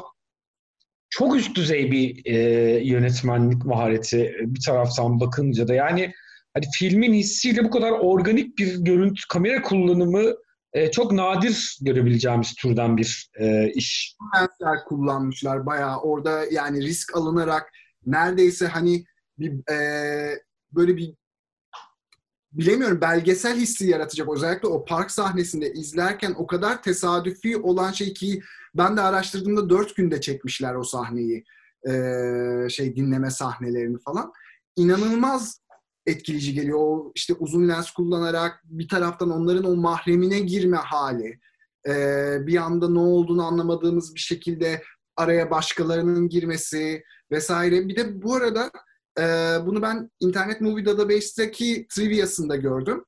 çok 1.11 1.37
üst 1.37 1.57
düzey 1.57 1.93
bir 1.93 2.27
e, 2.27 2.38
yönetmenlik 2.85 3.64
mahareti 3.64 4.35
bir 4.40 4.61
taraftan 4.61 5.21
bakınca 5.21 5.69
da 5.69 5.75
yani 5.75 6.12
hani 6.55 6.64
filmin 6.79 7.14
hissiyle 7.14 7.64
bu 7.64 7.71
kadar 7.71 7.90
organik 7.90 8.59
bir 8.59 8.77
görüntü 8.79 9.23
kamera 9.29 9.62
kullanımı 9.62 10.35
e, 10.74 10.90
çok 10.90 11.12
nadir 11.12 11.78
görebileceğimiz 11.80 12.54
türden 12.54 12.96
bir 12.96 13.30
e, 13.40 13.72
iş. 13.72 14.16
Lensler 14.37 14.84
kullanmışlar 14.84 15.66
bayağı. 15.66 16.00
Orada 16.00 16.44
yani 16.50 16.82
risk 16.82 17.16
alınarak 17.16 17.72
neredeyse 18.06 18.66
hani 18.66 19.04
bir 19.38 19.72
e, 19.72 20.38
böyle 20.72 20.96
bir 20.96 21.14
bilemiyorum 22.52 23.00
belgesel 23.00 23.56
hissi 23.56 23.87
yaratacak. 23.87 24.28
Özellikle 24.34 24.68
o 24.68 24.84
park 24.84 25.10
sahnesinde 25.10 25.72
izlerken 25.72 26.34
o 26.38 26.46
kadar 26.46 26.82
tesadüfi 26.82 27.56
olan 27.56 27.92
şey 27.92 28.14
ki 28.14 28.42
ben 28.74 28.96
de 28.96 29.00
araştırdığımda 29.00 29.70
dört 29.70 29.96
günde 29.96 30.20
çekmişler 30.20 30.74
o 30.74 30.84
sahneyi 30.84 31.44
e, 31.88 31.92
şey 32.68 32.96
dinleme 32.96 33.30
sahnelerini 33.30 33.98
falan. 33.98 34.32
İnanılmaz 34.76 35.60
etkileyici 36.07 36.55
geliyor. 36.55 36.79
O 36.79 37.12
işte 37.14 37.35
uzun 37.35 37.69
lens 37.69 37.90
kullanarak 37.90 38.61
bir 38.64 38.88
taraftan 38.88 39.31
onların 39.31 39.64
o 39.64 39.77
mahremine 39.77 40.40
girme 40.40 40.77
hali. 40.77 41.40
Ee, 41.88 42.38
bir 42.47 42.57
anda 42.57 42.88
ne 42.88 42.99
olduğunu 42.99 43.47
anlamadığımız 43.47 44.14
bir 44.14 44.21
şekilde 44.21 44.83
araya 45.17 45.51
başkalarının 45.51 46.29
girmesi 46.29 47.05
vesaire. 47.31 47.88
Bir 47.88 47.97
de 47.97 48.23
bu 48.23 48.35
arada 48.35 48.71
e, 49.19 49.23
bunu 49.67 49.83
ben 49.83 50.11
Internet 50.21 50.61
Movie 50.61 50.85
Database'deki 50.85 51.87
trivia'sında 51.95 52.57
gördüm. 52.57 53.05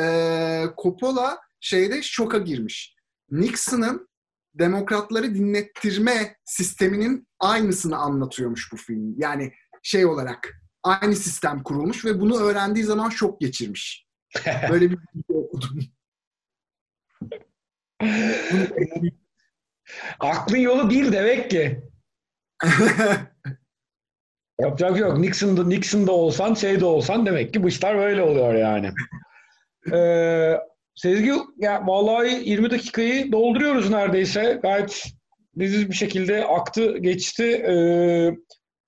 E, 0.00 0.64
Coppola 0.82 1.38
şeyde 1.60 2.02
şoka 2.02 2.38
girmiş. 2.38 2.96
Nixon'ın 3.30 4.08
demokratları 4.54 5.34
dinlettirme 5.34 6.36
sisteminin 6.44 7.28
aynısını 7.40 7.96
anlatıyormuş 7.96 8.72
bu 8.72 8.76
film. 8.76 9.14
Yani 9.18 9.52
şey 9.82 10.06
olarak 10.06 10.63
aynı 10.84 11.16
sistem 11.16 11.62
kurulmuş 11.62 12.04
ve 12.04 12.20
bunu 12.20 12.40
öğrendiği 12.40 12.84
zaman 12.84 13.08
şok 13.10 13.40
geçirmiş. 13.40 14.06
Böyle 14.70 14.90
bir 14.90 14.98
bilgi 15.14 15.34
okudum. 15.34 15.80
Aklın 20.20 20.58
yolu 20.58 20.90
bir 20.90 21.12
demek 21.12 21.50
ki. 21.50 21.82
Yapacak 24.60 24.98
yok. 24.98 25.18
Nixon'da, 25.18 25.64
Nixon'da 25.64 26.12
olsan, 26.12 26.54
şeyde 26.54 26.84
olsan 26.84 27.26
demek 27.26 27.52
ki 27.52 27.62
bu 27.62 27.68
işler 27.68 27.98
böyle 27.98 28.22
oluyor 28.22 28.54
yani. 28.54 28.90
ee, 29.92 30.60
Sezgi, 30.94 31.32
ya 31.56 31.86
vallahi 31.86 32.50
20 32.50 32.70
dakikayı 32.70 33.32
dolduruyoruz 33.32 33.90
neredeyse. 33.90 34.58
Gayet 34.62 35.04
leziz 35.58 35.90
bir 35.90 35.94
şekilde 35.94 36.44
aktı, 36.44 36.98
geçti. 36.98 37.44
Ee, 37.44 38.36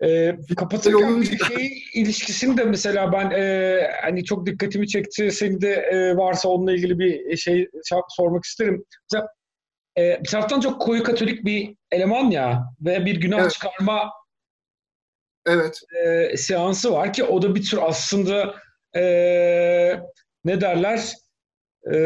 e, 0.05 0.37
kapatırken 0.57 1.21
bir 1.21 1.39
şey 1.39 1.83
ilişkisini 1.95 2.57
de 2.57 2.65
mesela 2.65 3.13
ben 3.13 3.31
e, 3.31 3.81
hani 4.03 4.25
çok 4.25 4.47
dikkatimi 4.47 4.89
çekti. 4.89 5.33
Seni 5.33 5.61
de 5.61 5.73
e, 5.73 6.17
varsa 6.17 6.49
onunla 6.49 6.73
ilgili 6.73 6.99
bir 6.99 7.37
şey 7.37 7.69
sormak 8.09 8.45
isterim. 8.45 8.85
Mesela 9.03 9.29
e, 9.99 10.21
bir 10.25 10.29
taraftan 10.29 10.61
çok 10.61 10.81
koyu 10.81 11.03
katolik 11.03 11.45
bir 11.45 11.77
eleman 11.91 12.31
ya 12.31 12.65
ve 12.81 13.07
bir 13.07 13.21
günah 13.21 13.41
evet. 13.41 13.53
çıkarma 13.53 14.11
evet. 15.47 15.81
E, 16.05 16.37
seansı 16.37 16.93
var 16.93 17.13
ki 17.13 17.25
o 17.25 17.43
da 17.43 17.55
bir 17.55 17.65
tür 17.65 17.79
aslında 17.83 18.55
e, 18.97 19.03
ne 20.45 20.61
derler 20.61 21.13
e, 21.93 21.97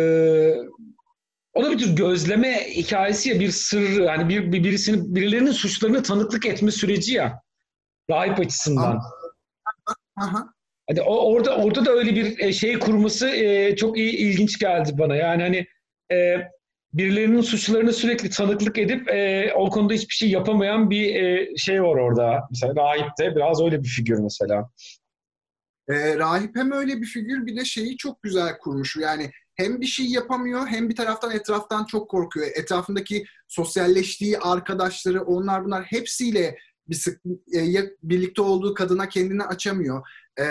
o 1.55 1.65
da 1.65 1.71
bir 1.71 1.79
tür 1.79 1.97
gözleme 1.97 2.67
hikayesi 2.71 3.29
ya 3.29 3.41
bir 3.41 3.51
sır 3.51 4.01
yani 4.01 4.29
bir, 4.29 4.53
bir 4.53 4.65
birisinin 4.65 5.15
birilerinin 5.15 5.53
suçlarını 5.53 6.03
tanıklık 6.03 6.47
etme 6.47 6.71
süreci 6.71 7.15
ya 7.15 7.41
rahip 8.11 8.41
açısından. 8.41 9.01
Aha. 10.17 10.55
Hani 10.89 11.03
orada 11.03 11.57
orada 11.57 11.85
da 11.87 11.91
öyle 11.91 12.15
bir 12.15 12.39
e, 12.39 12.53
şey 12.53 12.79
kurması 12.79 13.29
e, 13.29 13.77
çok 13.77 13.99
iyi 13.99 14.13
ilginç 14.13 14.59
geldi 14.59 14.91
bana. 14.99 15.17
Yani 15.17 15.43
hani 15.43 15.67
e, 16.13 16.37
birilerinin 16.93 17.41
suçlarını 17.41 17.93
sürekli 17.93 18.31
tanıklık 18.31 18.79
edip 18.79 19.09
e, 19.09 19.53
o 19.55 19.71
konuda 19.71 19.95
hiçbir 19.95 20.15
şey 20.15 20.31
yapamayan 20.31 20.91
bir 20.91 21.15
e, 21.15 21.57
şey 21.57 21.83
var 21.83 21.97
orada. 21.97 22.49
Mesela 22.51 22.75
rahip 22.77 23.19
de 23.19 23.37
biraz 23.37 23.63
öyle 23.63 23.83
bir 23.83 23.89
figür 23.89 24.19
mesela. 24.19 24.71
E, 25.89 26.17
rahip 26.19 26.57
hem 26.57 26.73
öyle 26.73 27.01
bir 27.01 27.07
figür 27.07 27.47
bir 27.47 27.57
de 27.57 27.65
şeyi 27.65 27.97
çok 27.97 28.23
güzel 28.23 28.59
kurmuş. 28.59 28.97
Yani 28.97 29.31
hem 29.55 29.81
bir 29.81 29.87
şey 29.87 30.07
yapamıyor 30.07 30.67
hem 30.67 30.89
bir 30.89 30.97
taraftan 30.97 31.31
etraftan 31.31 31.85
çok 31.85 32.11
korkuyor. 32.11 32.47
Etrafındaki 32.55 33.25
sosyalleştiği 33.49 34.39
arkadaşları 34.39 35.23
onlar 35.23 35.65
bunlar 35.65 35.85
hepsiyle 35.85 36.57
bir 36.91 36.95
sık, 36.95 37.21
e, 37.55 37.91
birlikte 38.03 38.43
olduğu 38.43 38.75
kadına 38.75 39.09
kendini 39.09 39.45
açamıyor. 39.45 40.09
E, 40.41 40.45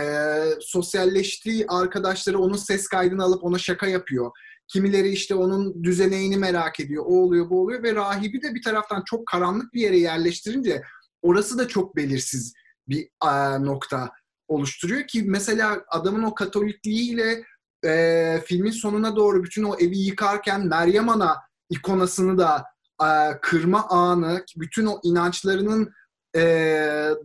sosyalleştiği 0.62 1.66
arkadaşları 1.68 2.40
onun 2.40 2.58
ses 2.58 2.88
kaydını 2.88 3.24
alıp 3.24 3.44
ona 3.44 3.58
şaka 3.58 3.88
yapıyor. 3.88 4.32
Kimileri 4.68 5.10
işte 5.10 5.36
onun 5.36 5.84
düzeneğini 5.84 6.38
merak 6.38 6.80
ediyor. 6.80 7.04
O 7.08 7.24
oluyor, 7.24 7.50
bu 7.50 7.62
oluyor 7.62 7.84
ve 7.84 7.96
rahibi 7.96 8.42
de 8.42 8.56
bir 8.56 8.62
taraftan 8.62 9.04
çok 9.06 9.28
karanlık 9.28 9.74
bir 9.74 9.82
yere 9.82 9.98
yerleştirince 9.98 10.82
orası 11.22 11.58
da 11.58 11.68
çok 11.68 11.96
belirsiz 11.96 12.54
bir 12.88 13.10
e, 13.26 13.64
nokta 13.66 14.12
oluşturuyor 14.48 15.08
ki 15.08 15.24
mesela 15.28 15.84
adamın 15.88 16.24
o 16.24 16.36
katolikliğiyle 16.36 17.44
e, 17.86 18.42
filmin 18.46 18.72
sonuna 18.72 19.16
doğru 19.16 19.44
bütün 19.44 19.64
o 19.64 19.76
evi 19.76 19.98
yıkarken 19.98 20.68
Meryem 20.68 21.10
Ana 21.10 21.38
ikonasını 21.70 22.38
da 22.38 22.66
e, 23.04 23.40
kırma 23.42 23.88
anı, 23.90 24.46
bütün 24.58 24.86
o 24.86 25.00
inançlarının 25.04 25.94
e, 26.36 26.42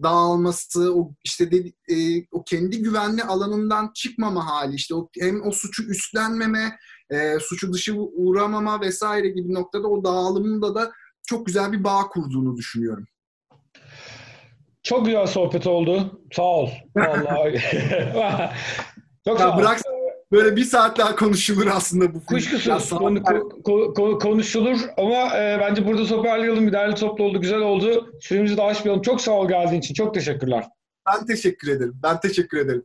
dağılması, 0.02 0.94
o 0.94 1.12
işte 1.24 1.50
de, 1.50 1.56
e, 1.94 2.26
o 2.32 2.44
kendi 2.44 2.82
güvenli 2.82 3.22
alanından 3.22 3.90
çıkmama 3.94 4.46
hali, 4.46 4.74
işte 4.74 4.94
o, 4.94 5.08
hem 5.20 5.46
o 5.46 5.50
suçu 5.50 5.82
üstlenmeme, 5.82 6.78
e, 7.10 7.38
suçu 7.40 7.72
dışı 7.72 7.94
uğramama 7.96 8.80
vesaire 8.80 9.28
gibi 9.28 9.54
noktada 9.54 9.88
o 9.88 10.04
dağılımında 10.04 10.74
da 10.74 10.92
çok 11.26 11.46
güzel 11.46 11.72
bir 11.72 11.84
bağ 11.84 12.08
kurduğunu 12.08 12.56
düşünüyorum. 12.56 13.06
Çok 14.82 15.06
güzel 15.06 15.26
sohbet 15.26 15.66
oldu. 15.66 16.20
Sağ 16.32 16.42
ol. 16.42 16.70
Vallahi. 16.96 17.52
Çok 19.24 19.40
ya 19.40 19.46
sağ 19.46 19.54
ol. 19.54 19.58
Bırak 19.58 19.80
böyle 20.34 20.56
bir 20.56 20.64
saat 20.64 20.98
daha 20.98 21.16
konuşulur 21.16 21.66
aslında 21.66 22.08
bu 22.14 22.18
film. 22.18 22.26
Kuşkusuz 22.26 22.90
konu, 22.90 23.22
ko, 23.94 24.18
konuşulur 24.18 24.78
ama 24.96 25.36
e, 25.36 25.58
bence 25.60 25.86
burada 25.86 26.06
toparlayalım. 26.06 26.66
Bir 26.66 26.72
değerli 26.72 26.94
toplu 26.94 27.24
oldu, 27.24 27.40
güzel 27.40 27.60
oldu. 27.60 28.12
Süremizi 28.20 28.56
de 28.56 28.62
aşmayalım. 28.62 29.02
Çok 29.02 29.20
sağ 29.20 29.32
ol 29.32 29.48
geldiğin 29.48 29.80
için. 29.80 29.94
Çok 29.94 30.14
teşekkürler. 30.14 30.64
Ben 31.06 31.26
teşekkür 31.26 31.68
ederim. 31.68 31.94
Ben 32.02 32.20
teşekkür 32.20 32.58
ederim. 32.58 32.84